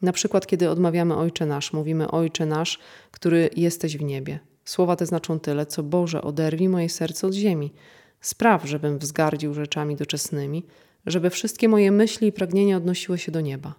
Na 0.02 0.12
przykład, 0.12 0.48
kiedy 0.48 0.70
odmawiamy 0.70 1.16
Ojcze 1.16 1.46
Nasz, 1.46 1.74
mówimy 1.74 2.12
Ojcze 2.12 2.46
Nasz, 2.46 2.80
który 3.12 3.50
jesteś 3.56 3.98
w 3.98 4.04
niebie. 4.04 4.40
Słowa 4.66 4.96
te 4.96 5.06
znaczą 5.06 5.40
tyle, 5.40 5.66
co 5.66 5.84
Boże, 5.84 6.22
oderwij 6.22 6.70
moje 6.70 6.90
serce 6.90 7.28
od 7.28 7.34
ziemi. 7.34 7.74
Spraw, 8.22 8.66
żebym 8.66 9.00
wzgardził 9.00 9.54
rzeczami 9.54 9.96
doczesnymi, 9.96 10.66
żeby 11.06 11.30
wszystkie 11.30 11.70
moje 11.70 11.92
myśli 11.92 12.28
i 12.28 12.32
pragnienia 12.32 12.78
odnosiły 12.78 13.18
się 13.18 13.32
do 13.32 13.42
nieba. 13.42 13.76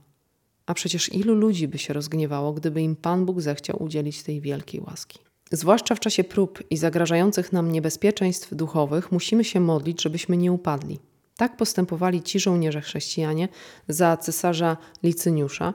A 0.67 0.75
przecież 0.75 1.13
ilu 1.13 1.35
ludzi 1.35 1.69
by 1.69 1.79
się 1.79 1.93
rozgniewało, 1.93 2.53
gdyby 2.53 2.83
im 2.83 2.97
Pan 2.97 3.27
Bóg 3.27 3.41
zechciał 3.41 3.83
udzielić 3.83 4.23
tej 4.23 4.41
wielkiej 4.41 4.81
łaski. 4.81 5.19
Zwłaszcza 5.53 5.95
w 5.95 6.01
czasie 6.01 6.25
prób 6.25 6.63
i 6.71 6.77
zagrażających 6.77 7.53
nam 7.53 7.73
niebezpieczeństw 7.73 8.55
duchowych 8.55 9.13
musimy 9.13 9.45
się 9.45 9.61
modlić, 9.61 10.03
żebyśmy 10.03 10.37
nie 10.37 10.53
upadli. 10.53 10.99
Tak 11.37 11.57
postępowali 11.57 12.23
ci 12.23 12.41
żołnierze 12.41 12.81
chrześcijanie 12.81 13.49
za 13.89 14.17
cesarza 14.17 14.77
Licyniusza, 15.03 15.75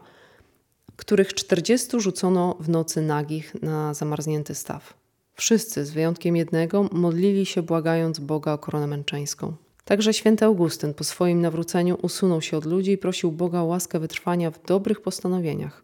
których 0.96 1.34
czterdziestu 1.34 2.00
rzucono 2.00 2.58
w 2.60 2.70
nocy 2.70 3.02
nagich 3.02 3.56
na 3.62 3.94
zamarznięty 3.94 4.56
staw. 4.56 4.94
Wszyscy, 5.34 5.86
z 5.86 5.92
wyjątkiem 5.92 6.36
jednego, 6.36 6.90
modlili 6.92 7.46
się 7.46 7.62
błagając 7.62 8.20
Boga 8.20 8.54
o 8.54 8.58
koronę 8.58 8.88
męczeńską. 8.88 9.54
Także 9.86 10.14
święty 10.14 10.46
Augustyn 10.46 10.94
po 10.94 11.04
swoim 11.04 11.42
nawróceniu 11.42 11.98
usunął 12.02 12.42
się 12.42 12.58
od 12.58 12.66
ludzi 12.66 12.92
i 12.92 12.98
prosił 12.98 13.32
Boga 13.32 13.60
o 13.60 13.66
łaskę 13.66 14.00
wytrwania 14.00 14.52
w 14.52 14.66
dobrych 14.66 15.02
postanowieniach 15.02 15.84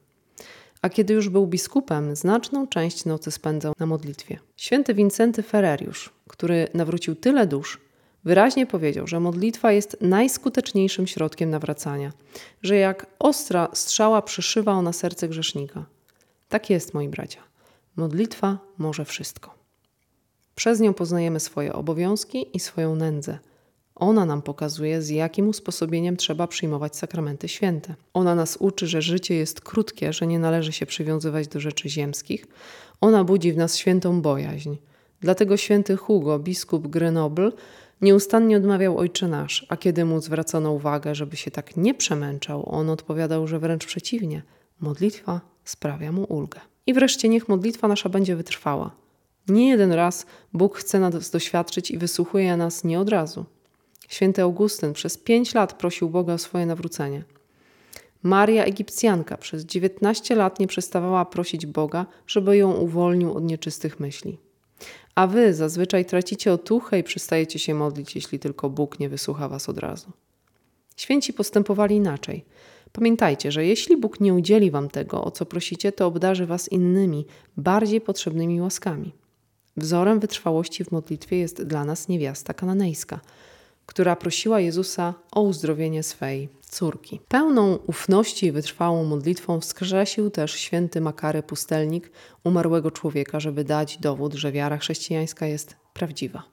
a 0.81 0.89
kiedy 0.89 1.13
już 1.13 1.29
był 1.29 1.47
biskupem, 1.47 2.15
znaczną 2.15 2.67
część 2.67 3.05
nocy 3.05 3.31
spędzał 3.31 3.73
na 3.79 3.85
modlitwie. 3.85 4.39
Święty 4.57 4.93
Wincenty 4.93 5.43
Ferreriusz, 5.43 6.09
który 6.27 6.67
nawrócił 6.73 7.15
tyle 7.15 7.47
dusz, 7.47 7.79
wyraźnie 8.23 8.65
powiedział, 8.65 9.07
że 9.07 9.19
modlitwa 9.19 9.71
jest 9.71 9.97
najskuteczniejszym 10.01 11.07
środkiem 11.07 11.49
nawracania, 11.49 12.11
że 12.61 12.75
jak 12.75 13.05
ostra 13.19 13.67
strzała 13.73 14.21
przyszywa 14.21 14.71
ona 14.71 14.93
serce 14.93 15.27
grzesznika. 15.27 15.85
Tak 16.49 16.69
jest, 16.69 16.93
moi 16.93 17.09
bracia. 17.09 17.39
Modlitwa 17.95 18.57
może 18.77 19.05
wszystko. 19.05 19.53
Przez 20.55 20.79
nią 20.79 20.93
poznajemy 20.93 21.39
swoje 21.39 21.73
obowiązki 21.73 22.57
i 22.57 22.59
swoją 22.59 22.95
nędzę– 22.95 23.39
ona 23.99 24.25
nam 24.25 24.41
pokazuje, 24.41 25.01
z 25.01 25.09
jakim 25.09 25.47
usposobieniem 25.47 26.17
trzeba 26.17 26.47
przyjmować 26.47 26.95
sakramenty 26.95 27.47
święte. 27.47 27.95
Ona 28.13 28.35
nas 28.35 28.57
uczy, 28.57 28.87
że 28.87 29.01
życie 29.01 29.35
jest 29.35 29.61
krótkie, 29.61 30.13
że 30.13 30.27
nie 30.27 30.39
należy 30.39 30.71
się 30.71 30.85
przywiązywać 30.85 31.47
do 31.47 31.59
rzeczy 31.59 31.89
ziemskich. 31.89 32.45
Ona 33.01 33.23
budzi 33.23 33.53
w 33.53 33.57
nas 33.57 33.77
świętą 33.77 34.21
bojaźń. 34.21 34.75
Dlatego 35.21 35.57
święty 35.57 35.95
Hugo, 35.95 36.39
biskup 36.39 36.87
Grenoble, 36.87 37.51
nieustannie 38.01 38.57
odmawiał 38.57 38.97
Ojcze 38.97 39.27
Nasz, 39.27 39.65
a 39.69 39.77
kiedy 39.77 40.05
mu 40.05 40.21
zwracono 40.21 40.71
uwagę, 40.71 41.15
żeby 41.15 41.37
się 41.37 41.51
tak 41.51 41.77
nie 41.77 41.93
przemęczał, 41.93 42.69
on 42.75 42.89
odpowiadał, 42.89 43.47
że 43.47 43.59
wręcz 43.59 43.85
przeciwnie, 43.85 44.41
modlitwa 44.79 45.41
sprawia 45.63 46.11
mu 46.11 46.23
ulgę. 46.23 46.59
I 46.87 46.93
wreszcie 46.93 47.29
niech 47.29 47.49
modlitwa 47.49 47.87
nasza 47.87 48.09
będzie 48.09 48.35
wytrwała. 48.35 48.91
Nie 49.47 49.69
jeden 49.69 49.91
raz 49.91 50.25
Bóg 50.53 50.77
chce 50.77 50.99
nas 50.99 51.29
doświadczyć 51.29 51.91
i 51.91 51.97
wysłuchuje 51.97 52.57
nas 52.57 52.83
nie 52.83 52.99
od 52.99 53.09
razu. 53.09 53.45
Święty 54.09 54.41
Augustyn 54.41 54.93
przez 54.93 55.17
pięć 55.17 55.53
lat 55.53 55.73
prosił 55.73 56.09
Boga 56.09 56.33
o 56.33 56.37
swoje 56.37 56.65
nawrócenie. 56.65 57.23
Maria 58.23 58.63
Egipcjanka 58.63 59.37
przez 59.37 59.65
19 59.65 60.35
lat 60.35 60.59
nie 60.59 60.67
przestawała 60.67 61.25
prosić 61.25 61.65
Boga, 61.65 62.05
żeby 62.27 62.57
ją 62.57 62.73
uwolnił 62.73 63.33
od 63.33 63.43
nieczystych 63.43 63.99
myśli. 63.99 64.37
A 65.15 65.27
wy 65.27 65.53
zazwyczaj 65.53 66.05
tracicie 66.05 66.53
otuchę 66.53 66.99
i 66.99 67.03
przestajecie 67.03 67.59
się 67.59 67.73
modlić, 67.73 68.15
jeśli 68.15 68.39
tylko 68.39 68.69
Bóg 68.69 68.99
nie 68.99 69.09
wysłucha 69.09 69.49
was 69.49 69.69
od 69.69 69.77
razu. 69.77 70.11
Święci 70.97 71.33
postępowali 71.33 71.95
inaczej. 71.95 72.45
Pamiętajcie, 72.91 73.51
że 73.51 73.65
jeśli 73.65 73.97
Bóg 73.97 74.19
nie 74.19 74.33
udzieli 74.33 74.71
wam 74.71 74.89
tego, 74.89 75.23
o 75.23 75.31
co 75.31 75.45
prosicie, 75.45 75.91
to 75.91 76.07
obdarzy 76.07 76.45
was 76.45 76.71
innymi, 76.71 77.25
bardziej 77.57 78.01
potrzebnymi 78.01 78.61
łaskami. 78.61 79.13
Wzorem 79.77 80.19
wytrwałości 80.19 80.83
w 80.83 80.91
modlitwie 80.91 81.37
jest 81.37 81.63
dla 81.63 81.85
nas 81.85 82.07
niewiasta 82.07 82.53
kananejska– 82.53 83.19
która 83.89 84.15
prosiła 84.15 84.59
Jezusa 84.59 85.13
o 85.31 85.41
uzdrowienie 85.41 86.03
swej 86.03 86.49
córki. 86.61 87.19
Pełną 87.27 87.75
ufności 87.75 88.45
i 88.45 88.51
wytrwałą 88.51 89.03
modlitwą 89.03 89.59
wskrzesił 89.59 90.29
też 90.29 90.51
święty 90.51 91.01
Makary 91.01 91.43
Pustelnik 91.43 92.11
umarłego 92.43 92.91
człowieka, 92.91 93.39
żeby 93.39 93.63
dać 93.63 93.97
dowód, 93.97 94.33
że 94.33 94.51
wiara 94.51 94.77
chrześcijańska 94.77 95.45
jest 95.45 95.75
prawdziwa. 95.93 96.43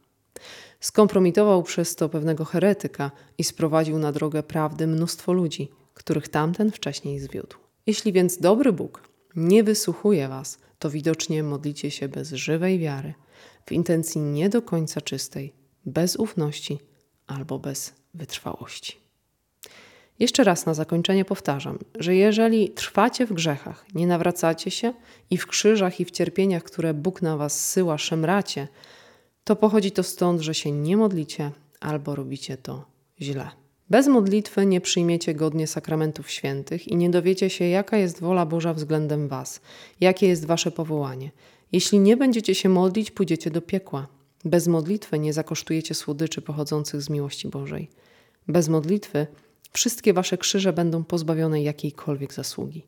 Skompromitował 0.80 1.62
przez 1.62 1.96
to 1.96 2.08
pewnego 2.08 2.44
heretyka 2.44 3.10
i 3.38 3.44
sprowadził 3.44 3.98
na 3.98 4.12
drogę 4.12 4.42
prawdy 4.42 4.86
mnóstwo 4.86 5.32
ludzi, 5.32 5.70
których 5.94 6.28
tamten 6.28 6.70
wcześniej 6.70 7.20
zwiódł. 7.20 7.56
Jeśli 7.86 8.12
więc 8.12 8.38
dobry 8.38 8.72
Bóg 8.72 9.08
nie 9.34 9.64
wysłuchuje 9.64 10.28
was, 10.28 10.58
to 10.78 10.90
widocznie 10.90 11.42
modlicie 11.42 11.90
się 11.90 12.08
bez 12.08 12.32
żywej 12.32 12.78
wiary, 12.78 13.14
w 13.66 13.72
intencji 13.72 14.20
nie 14.20 14.48
do 14.48 14.62
końca 14.62 15.00
czystej, 15.00 15.52
bez 15.86 16.16
ufności 16.16 16.78
albo 17.26 17.58
bez 17.58 17.94
wytrwałości. 18.14 18.96
Jeszcze 20.18 20.44
raz 20.44 20.66
na 20.66 20.74
zakończenie 20.74 21.24
powtarzam, 21.24 21.78
że 21.98 22.14
jeżeli 22.14 22.70
trwacie 22.70 23.26
w 23.26 23.32
grzechach, 23.32 23.86
nie 23.94 24.06
nawracacie 24.06 24.70
się 24.70 24.92
i 25.30 25.36
w 25.38 25.46
krzyżach 25.46 26.00
i 26.00 26.04
w 26.04 26.10
cierpieniach, 26.10 26.62
które 26.62 26.94
Bóg 26.94 27.22
na 27.22 27.36
was 27.36 27.68
syła, 27.68 27.98
szemracie, 27.98 28.68
to 29.44 29.56
pochodzi 29.56 29.90
to 29.90 30.02
stąd, 30.02 30.40
że 30.40 30.54
się 30.54 30.72
nie 30.72 30.96
modlicie 30.96 31.50
albo 31.80 32.14
robicie 32.14 32.56
to 32.56 32.84
źle. 33.20 33.50
Bez 33.90 34.06
modlitwy 34.06 34.66
nie 34.66 34.80
przyjmiecie 34.80 35.34
godnie 35.34 35.66
sakramentów 35.66 36.30
świętych 36.30 36.88
i 36.88 36.96
nie 36.96 37.10
dowiecie 37.10 37.50
się, 37.50 37.64
jaka 37.64 37.96
jest 37.96 38.20
wola 38.20 38.46
Boża 38.46 38.74
względem 38.74 39.28
Was, 39.28 39.60
jakie 40.00 40.28
jest 40.28 40.44
Wasze 40.44 40.70
powołanie. 40.70 41.30
Jeśli 41.72 41.98
nie 41.98 42.16
będziecie 42.16 42.54
się 42.54 42.68
modlić, 42.68 43.10
pójdziecie 43.10 43.50
do 43.50 43.62
piekła. 43.62 44.06
Bez 44.46 44.66
modlitwy 44.66 45.18
nie 45.18 45.32
zakosztujecie 45.32 45.94
słodyczy 45.94 46.42
pochodzących 46.42 47.02
z 47.02 47.10
miłości 47.10 47.48
Bożej. 47.48 47.90
Bez 48.48 48.68
modlitwy 48.68 49.26
wszystkie 49.72 50.12
wasze 50.12 50.38
krzyże 50.38 50.72
będą 50.72 51.04
pozbawione 51.04 51.62
jakiejkolwiek 51.62 52.34
zasługi. 52.34 52.86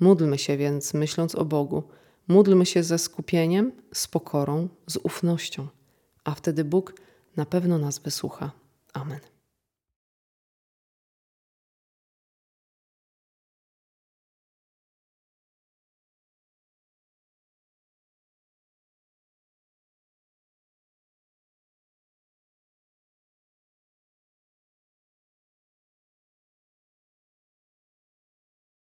Módlmy 0.00 0.38
się 0.38 0.56
więc, 0.56 0.94
myśląc 0.94 1.34
o 1.34 1.44
Bogu, 1.44 1.82
módlmy 2.28 2.66
się 2.66 2.82
ze 2.82 2.98
skupieniem, 2.98 3.72
z 3.92 4.08
pokorą, 4.08 4.68
z 4.86 4.96
ufnością, 4.96 5.66
a 6.24 6.34
wtedy 6.34 6.64
Bóg 6.64 6.94
na 7.36 7.46
pewno 7.46 7.78
nas 7.78 7.98
wysłucha. 7.98 8.50
Amen. 8.92 9.29